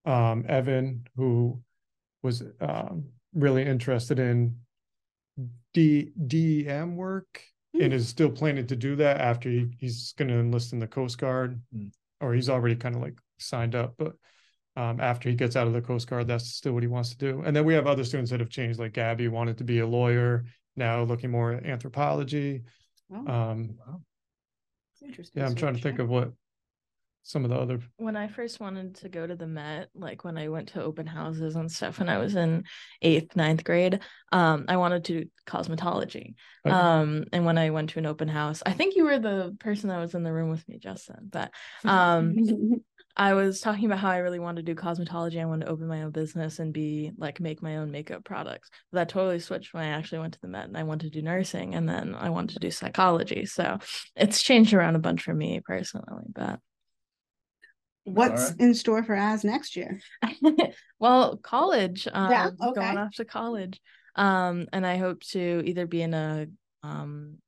Um, 0.05 0.45
Evan, 0.47 1.07
who 1.17 1.63
was 2.23 2.43
um, 2.61 3.07
really 3.33 3.63
interested 3.65 4.19
in 4.19 4.57
D 5.73 6.13
DEM 6.27 6.95
work 6.97 7.43
and 7.73 7.91
is 7.95 8.07
still 8.07 8.31
planning 8.31 8.67
to 8.67 8.77
do 8.77 8.97
that 8.97 9.19
after 9.19 9.49
he, 9.49 9.69
he's 9.79 10.13
going 10.19 10.29
to 10.29 10.35
enlist 10.41 10.75
in 10.75 10.79
the 10.79 10.87
Coast 10.87 11.17
Guard, 11.17 11.59
Mm. 11.75 11.91
or 12.21 12.35
he's 12.35 12.51
already 12.51 12.77
kind 12.77 12.97
of 12.97 13.01
like 13.01 13.19
signed 13.39 13.75
up, 13.75 13.95
but 13.97 14.13
um, 14.77 15.01
after 15.01 15.29
he 15.29 15.35
gets 15.35 15.57
out 15.57 15.67
of 15.67 15.73
the 15.73 15.81
Coast 15.81 16.09
Guard, 16.09 16.29
that's 16.29 16.49
still 16.53 16.73
what 16.73 16.83
he 16.83 16.89
wants 16.89 17.11
to 17.11 17.17
do. 17.17 17.43
And 17.45 17.57
then 17.57 17.65
we 17.65 17.75
have 17.75 17.87
other 17.87 18.05
students 18.05 18.31
that 18.31 18.41
have 18.41 18.51
changed, 18.51 18.79
like 18.79 18.93
Gabby 18.93 19.29
wanted 19.29 19.59
to 19.59 19.65
be 19.65 19.81
a 19.81 19.87
lawyer, 19.87 20.45
now 20.77 21.03
looking 21.03 21.31
more 21.31 21.53
at 21.53 21.65
anthropology. 21.65 22.63
Oh, 23.13 23.27
Um, 23.27 23.77
it's 24.93 25.03
interesting. 25.03 25.43
yeah, 25.43 25.49
I'm 25.49 25.55
trying 25.55 25.75
to 25.75 25.81
think 25.81 25.99
of 25.99 26.09
what 26.09 26.33
some 27.27 27.45
of 27.45 27.51
the 27.51 27.57
other. 27.57 27.81
when 27.97 28.17
I 28.17 28.29
first 28.29 28.61
wanted 28.61 28.95
to 28.97 29.09
go 29.09 29.27
to 29.27 29.35
the 29.35 29.49
Met, 29.49 29.89
like 29.97 30.23
when 30.23 30.39
I 30.39 30.47
went 30.47 30.69
to 30.69 30.83
open 30.83 31.09
houses 31.09 31.57
and 31.57 31.71
stuff 31.71 31.99
when 31.99 32.09
I 32.09 32.19
was 32.19 32.37
in 32.37 32.63
eighth, 33.03 33.35
ninth 33.35 33.65
grade, 33.65 33.99
um, 34.31 34.67
I 34.69 34.77
wanted 34.77 35.05
to 35.05 35.21
do 35.21 35.31
cosmetology. 35.45 36.35
Okay. 36.65 36.75
Um, 36.75 37.25
and 37.33 37.45
when 37.45 37.59
I 37.59 37.71
went 37.71 37.91
to 37.91 37.99
an 37.99 38.07
open 38.07 38.29
house, 38.29 38.63
I 38.65 38.75
think 38.75 38.95
you 38.95 39.05
were 39.05 39.19
the 39.19 39.57
person 39.59 39.89
that 39.89 39.99
was 39.99 40.15
in 40.15 40.23
the 40.23 40.33
room 40.33 40.51
with 40.51 40.67
me, 40.69 40.79
Justin, 40.79 41.29
but 41.29 41.51
um? 41.85 42.37
I 43.19 43.33
was 43.33 43.61
talking 43.61 43.87
about 43.87 44.01
how 44.01 44.11
I 44.11 44.19
really 44.19 44.39
wanted 44.39 44.67
to 44.67 44.75
do 44.75 44.79
cosmetology. 44.79 45.41
I 45.41 45.47
wanted 45.47 45.65
to 45.65 45.73
open 45.73 45.89
my 45.89 46.03
own 46.03 46.11
business 46.11 46.59
and 46.59 46.71
be 46.71 47.13
like 47.17 47.41
make 47.41 47.63
my 47.63 47.79
own 47.79 47.91
makeup 47.91 48.25
products. 48.25 48.69
But 48.93 48.99
that 48.99 49.09
totally 49.09 49.39
switched 49.39 49.73
when 49.73 49.85
I 49.85 49.89
actually 49.89 50.19
went 50.19 50.35
to 50.35 50.41
the 50.43 50.49
Met 50.49 50.67
and 50.67 50.77
I 50.77 50.83
wanted 50.83 51.11
to 51.11 51.19
do 51.19 51.25
nursing 51.25 51.75
and 51.75 51.89
then 51.89 52.15
I 52.15 52.29
wanted 52.29 52.53
to 52.55 52.61
do 52.61 52.71
psychology. 52.71 53.47
So 53.47 53.79
it's 54.17 54.43
changed 54.43 54.75
around 54.75 54.97
a 54.97 54.99
bunch 54.99 55.23
for 55.23 55.33
me 55.33 55.63
personally, 55.65 56.25
but 56.35 56.61
What's 58.07 58.43
Alright. 58.43 58.61
in 58.61 58.75
store 58.75 59.03
for 59.03 59.17
Az 59.17 59.43
next 59.43 59.75
year? 59.75 60.01
well, 61.01 61.37
college. 61.39 62.07
Um, 62.11 62.31
Yeah, 62.31 62.51
okay. 62.63 62.81
Going 62.81 62.99
off 62.99 63.15
to 63.17 63.25
college. 63.25 63.81
Um, 64.15 64.67
and 64.73 64.87
I 64.87 64.97
hope 64.97 65.21
to 65.33 65.63
either 65.65 65.87
be 65.87 66.03
in 66.03 66.15
a 66.15 66.47
um 66.85 67.39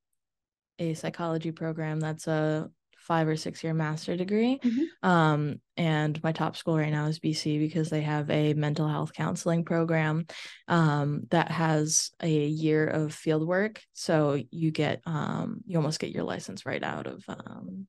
a 0.81 0.95
psychology 0.95 1.53
program 1.53 2.01
that's 2.01 2.27
a 2.27 2.71
five 2.99 3.29
or 3.29 3.37
six 3.37 3.63
year 3.63 3.73
master 3.73 4.17
degree. 4.17 4.59
Mhm. 4.63 5.09
Um, 5.09 5.61
and 5.77 6.21
my 6.25 6.33
top 6.33 6.57
school 6.57 6.77
right 6.77 6.91
now 6.93 7.07
is 7.07 7.21
BC 7.21 7.59
because 7.61 7.89
they 7.89 8.03
have 8.03 8.29
a 8.29 8.53
mental 8.55 8.89
health 8.89 9.13
counseling 9.13 9.65
program 9.65 10.27
um 10.67 11.23
that 11.31 11.53
has 11.53 12.11
a 12.21 12.29
year 12.47 12.85
of 12.85 13.15
field 13.15 13.47
work. 13.47 13.81
So 13.93 14.43
you 14.51 14.73
get 14.73 15.03
um 15.07 15.61
you 15.67 15.79
almost 15.79 16.01
get 16.01 16.11
your 16.11 16.25
license 16.25 16.67
right 16.67 16.83
out 16.83 17.07
of 17.07 17.25
um 17.29 17.87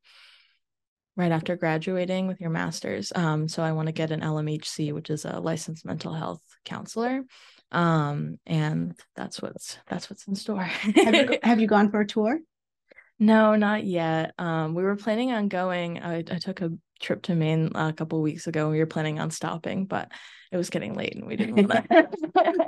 right 1.20 1.32
after 1.32 1.56
graduating 1.56 2.28
with 2.28 2.40
your 2.40 2.50
master's. 2.50 3.12
Um, 3.14 3.48
so 3.48 3.62
I 3.62 3.74
want 3.74 3.88
to 3.88 3.92
get 3.92 4.12
an 4.12 4.22
LMHC, 4.22 4.94
which 4.94 5.10
is 5.10 5.26
a 5.26 5.40
licensed 5.40 5.86
mental 5.86 6.14
health 6.14 6.42
counselor. 6.66 7.24
Um, 7.72 8.40
and 8.48 8.96
that's 9.16 9.42
what's 9.42 9.78
that's 9.88 10.10
what's 10.10 10.28
in 10.28 10.36
store. 10.36 10.64
have, 10.64 11.14
you, 11.14 11.40
have 11.44 11.60
you 11.60 11.68
gone 11.68 11.92
for 11.92 12.00
a 12.00 12.08
tour? 12.08 12.40
No, 13.20 13.56
not 13.56 13.84
yet. 13.84 14.34
Um, 14.40 14.74
we 14.74 14.82
were 14.82 14.96
planning 14.96 15.32
on 15.32 15.50
going. 15.50 16.02
I, 16.02 16.20
I 16.20 16.22
took 16.22 16.62
a 16.62 16.72
trip 17.02 17.24
to 17.24 17.36
Maine 17.36 17.72
a 17.76 17.94
couple 17.94 18.22
weeks 18.22 18.48
ago. 18.48 18.64
And 18.64 18.72
we 18.72 18.80
were 18.80 18.86
planning 18.86 19.20
on 19.20 19.30
stopping, 19.30 19.86
but 19.86 20.12
it 20.52 20.58
was 20.58 20.70
getting 20.70 20.96
late 20.96 21.16
and 21.16 21.28
we 21.28 21.36
didn't 21.36 21.68
want 21.68 21.90
to. 21.90 22.10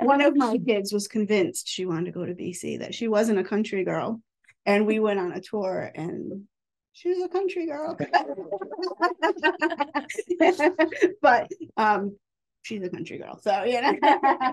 One 0.02 0.20
of 0.20 0.36
my 0.36 0.58
kids 0.66 0.92
was 0.92 1.08
convinced 1.08 1.68
she 1.68 1.86
wanted 1.86 2.06
to 2.06 2.12
go 2.12 2.26
to 2.26 2.34
BC, 2.34 2.80
that 2.80 2.94
she 2.94 3.08
wasn't 3.08 3.38
a 3.38 3.44
country 3.44 3.84
girl. 3.84 4.20
And 4.64 4.86
we 4.86 5.00
went 5.00 5.18
on 5.18 5.32
a 5.32 5.40
tour 5.40 5.90
and 5.94 6.44
she's 6.92 7.22
a 7.22 7.28
country 7.28 7.66
girl. 7.66 7.96
but 11.22 11.48
um 11.76 12.16
she's 12.62 12.82
a 12.82 12.88
country 12.88 13.18
girl. 13.18 13.38
So 13.40 13.64
you 13.64 13.80
know. 13.80 13.94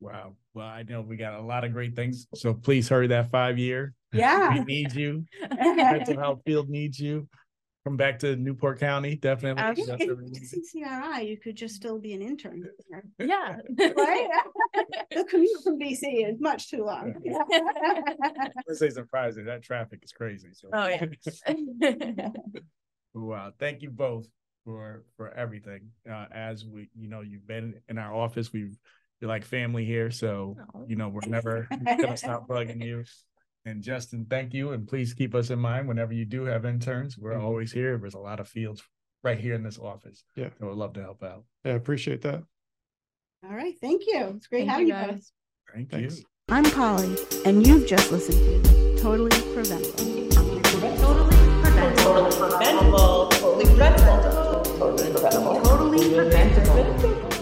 Wow. 0.00 0.34
Well, 0.52 0.66
I 0.66 0.82
know 0.82 1.00
we 1.00 1.16
got 1.16 1.32
a 1.32 1.40
lot 1.40 1.64
of 1.64 1.72
great 1.72 1.96
things. 1.96 2.26
So 2.34 2.52
please 2.52 2.90
hurry 2.90 3.06
that 3.06 3.30
five 3.30 3.58
year. 3.58 3.94
Yeah. 4.12 4.52
We 4.52 4.64
need 4.64 4.92
you. 4.92 5.24
Mental 5.58 6.18
health 6.18 6.42
field 6.44 6.68
needs 6.68 7.00
you. 7.00 7.26
Come 7.84 7.98
back 7.98 8.18
to 8.20 8.34
Newport 8.36 8.80
County, 8.80 9.14
definitely. 9.16 9.62
Absolutely. 9.62 10.40
CCRI, 10.40 11.28
you 11.28 11.36
could 11.36 11.54
just 11.54 11.74
still 11.74 11.98
be 11.98 12.14
an 12.14 12.22
intern. 12.22 12.64
yeah. 13.18 13.56
Right? 13.78 14.28
the 15.10 15.24
commute 15.24 15.62
from 15.62 15.78
BC 15.78 16.32
is 16.32 16.40
much 16.40 16.70
too 16.70 16.82
long. 16.82 17.14
Let's 18.66 18.78
say 18.78 18.88
surprising. 18.88 19.44
That 19.44 19.62
traffic 19.62 20.00
is 20.02 20.12
crazy. 20.12 20.48
So 20.54 20.68
Oh 20.72 20.88
yeah. 20.88 22.28
wow. 23.14 23.52
Thank 23.58 23.82
you 23.82 23.90
both 23.90 24.28
for 24.64 25.04
for 25.18 25.30
everything. 25.34 25.90
Uh 26.10 26.24
as 26.32 26.64
we 26.64 26.88
you 26.94 27.08
know, 27.08 27.20
you've 27.20 27.46
been 27.46 27.74
in 27.90 27.98
our 27.98 28.14
office. 28.14 28.50
We've 28.50 28.78
you're 29.20 29.28
like 29.28 29.44
family 29.44 29.84
here. 29.84 30.10
So 30.10 30.56
Aw. 30.74 30.84
you 30.88 30.96
know, 30.96 31.10
we're 31.10 31.20
never 31.26 31.68
gonna 31.84 32.16
stop 32.16 32.46
plugging 32.46 32.80
you. 32.80 33.04
And 33.66 33.82
Justin, 33.82 34.26
thank 34.28 34.52
you. 34.52 34.72
And 34.72 34.86
please 34.86 35.14
keep 35.14 35.34
us 35.34 35.50
in 35.50 35.58
mind 35.58 35.88
whenever 35.88 36.12
you 36.12 36.24
do 36.24 36.44
have 36.44 36.64
interns. 36.64 37.16
We're 37.16 37.32
mm-hmm. 37.32 37.44
always 37.44 37.72
here. 37.72 37.96
There's 37.96 38.14
a 38.14 38.18
lot 38.18 38.40
of 38.40 38.48
fields 38.48 38.82
right 39.22 39.38
here 39.38 39.54
in 39.54 39.62
this 39.62 39.78
office. 39.78 40.22
Yeah. 40.36 40.50
I 40.60 40.66
would 40.66 40.76
love 40.76 40.92
to 40.94 41.02
help 41.02 41.22
out. 41.22 41.44
Yeah, 41.64 41.72
appreciate 41.72 42.22
that. 42.22 42.42
All 43.44 43.54
right. 43.54 43.74
Thank 43.80 44.02
you. 44.06 44.34
It's 44.36 44.46
great 44.46 44.60
thank 44.60 44.70
having 44.70 44.86
you 44.88 44.92
guys. 44.92 45.10
guys. 45.10 45.32
Thank 45.72 45.90
Thanks. 45.90 46.18
you. 46.18 46.24
I'm 46.50 46.64
Polly, 46.64 47.16
and 47.46 47.66
you've 47.66 47.86
just 47.86 48.12
listened 48.12 48.64
to 48.64 48.98
Totally 48.98 49.30
Preventable. 49.54 50.28
Totally 50.28 50.60
preventable. 50.60 51.30
Totally 51.96 52.36
preventable. 52.36 53.28
Totally 53.30 53.64
preventable. 53.64 53.64
Totally 53.64 53.64
preventable. 53.64 54.62
Totally 54.78 55.10
preventable. 55.10 55.62
Totally 55.62 56.14
preventable. 56.14 57.33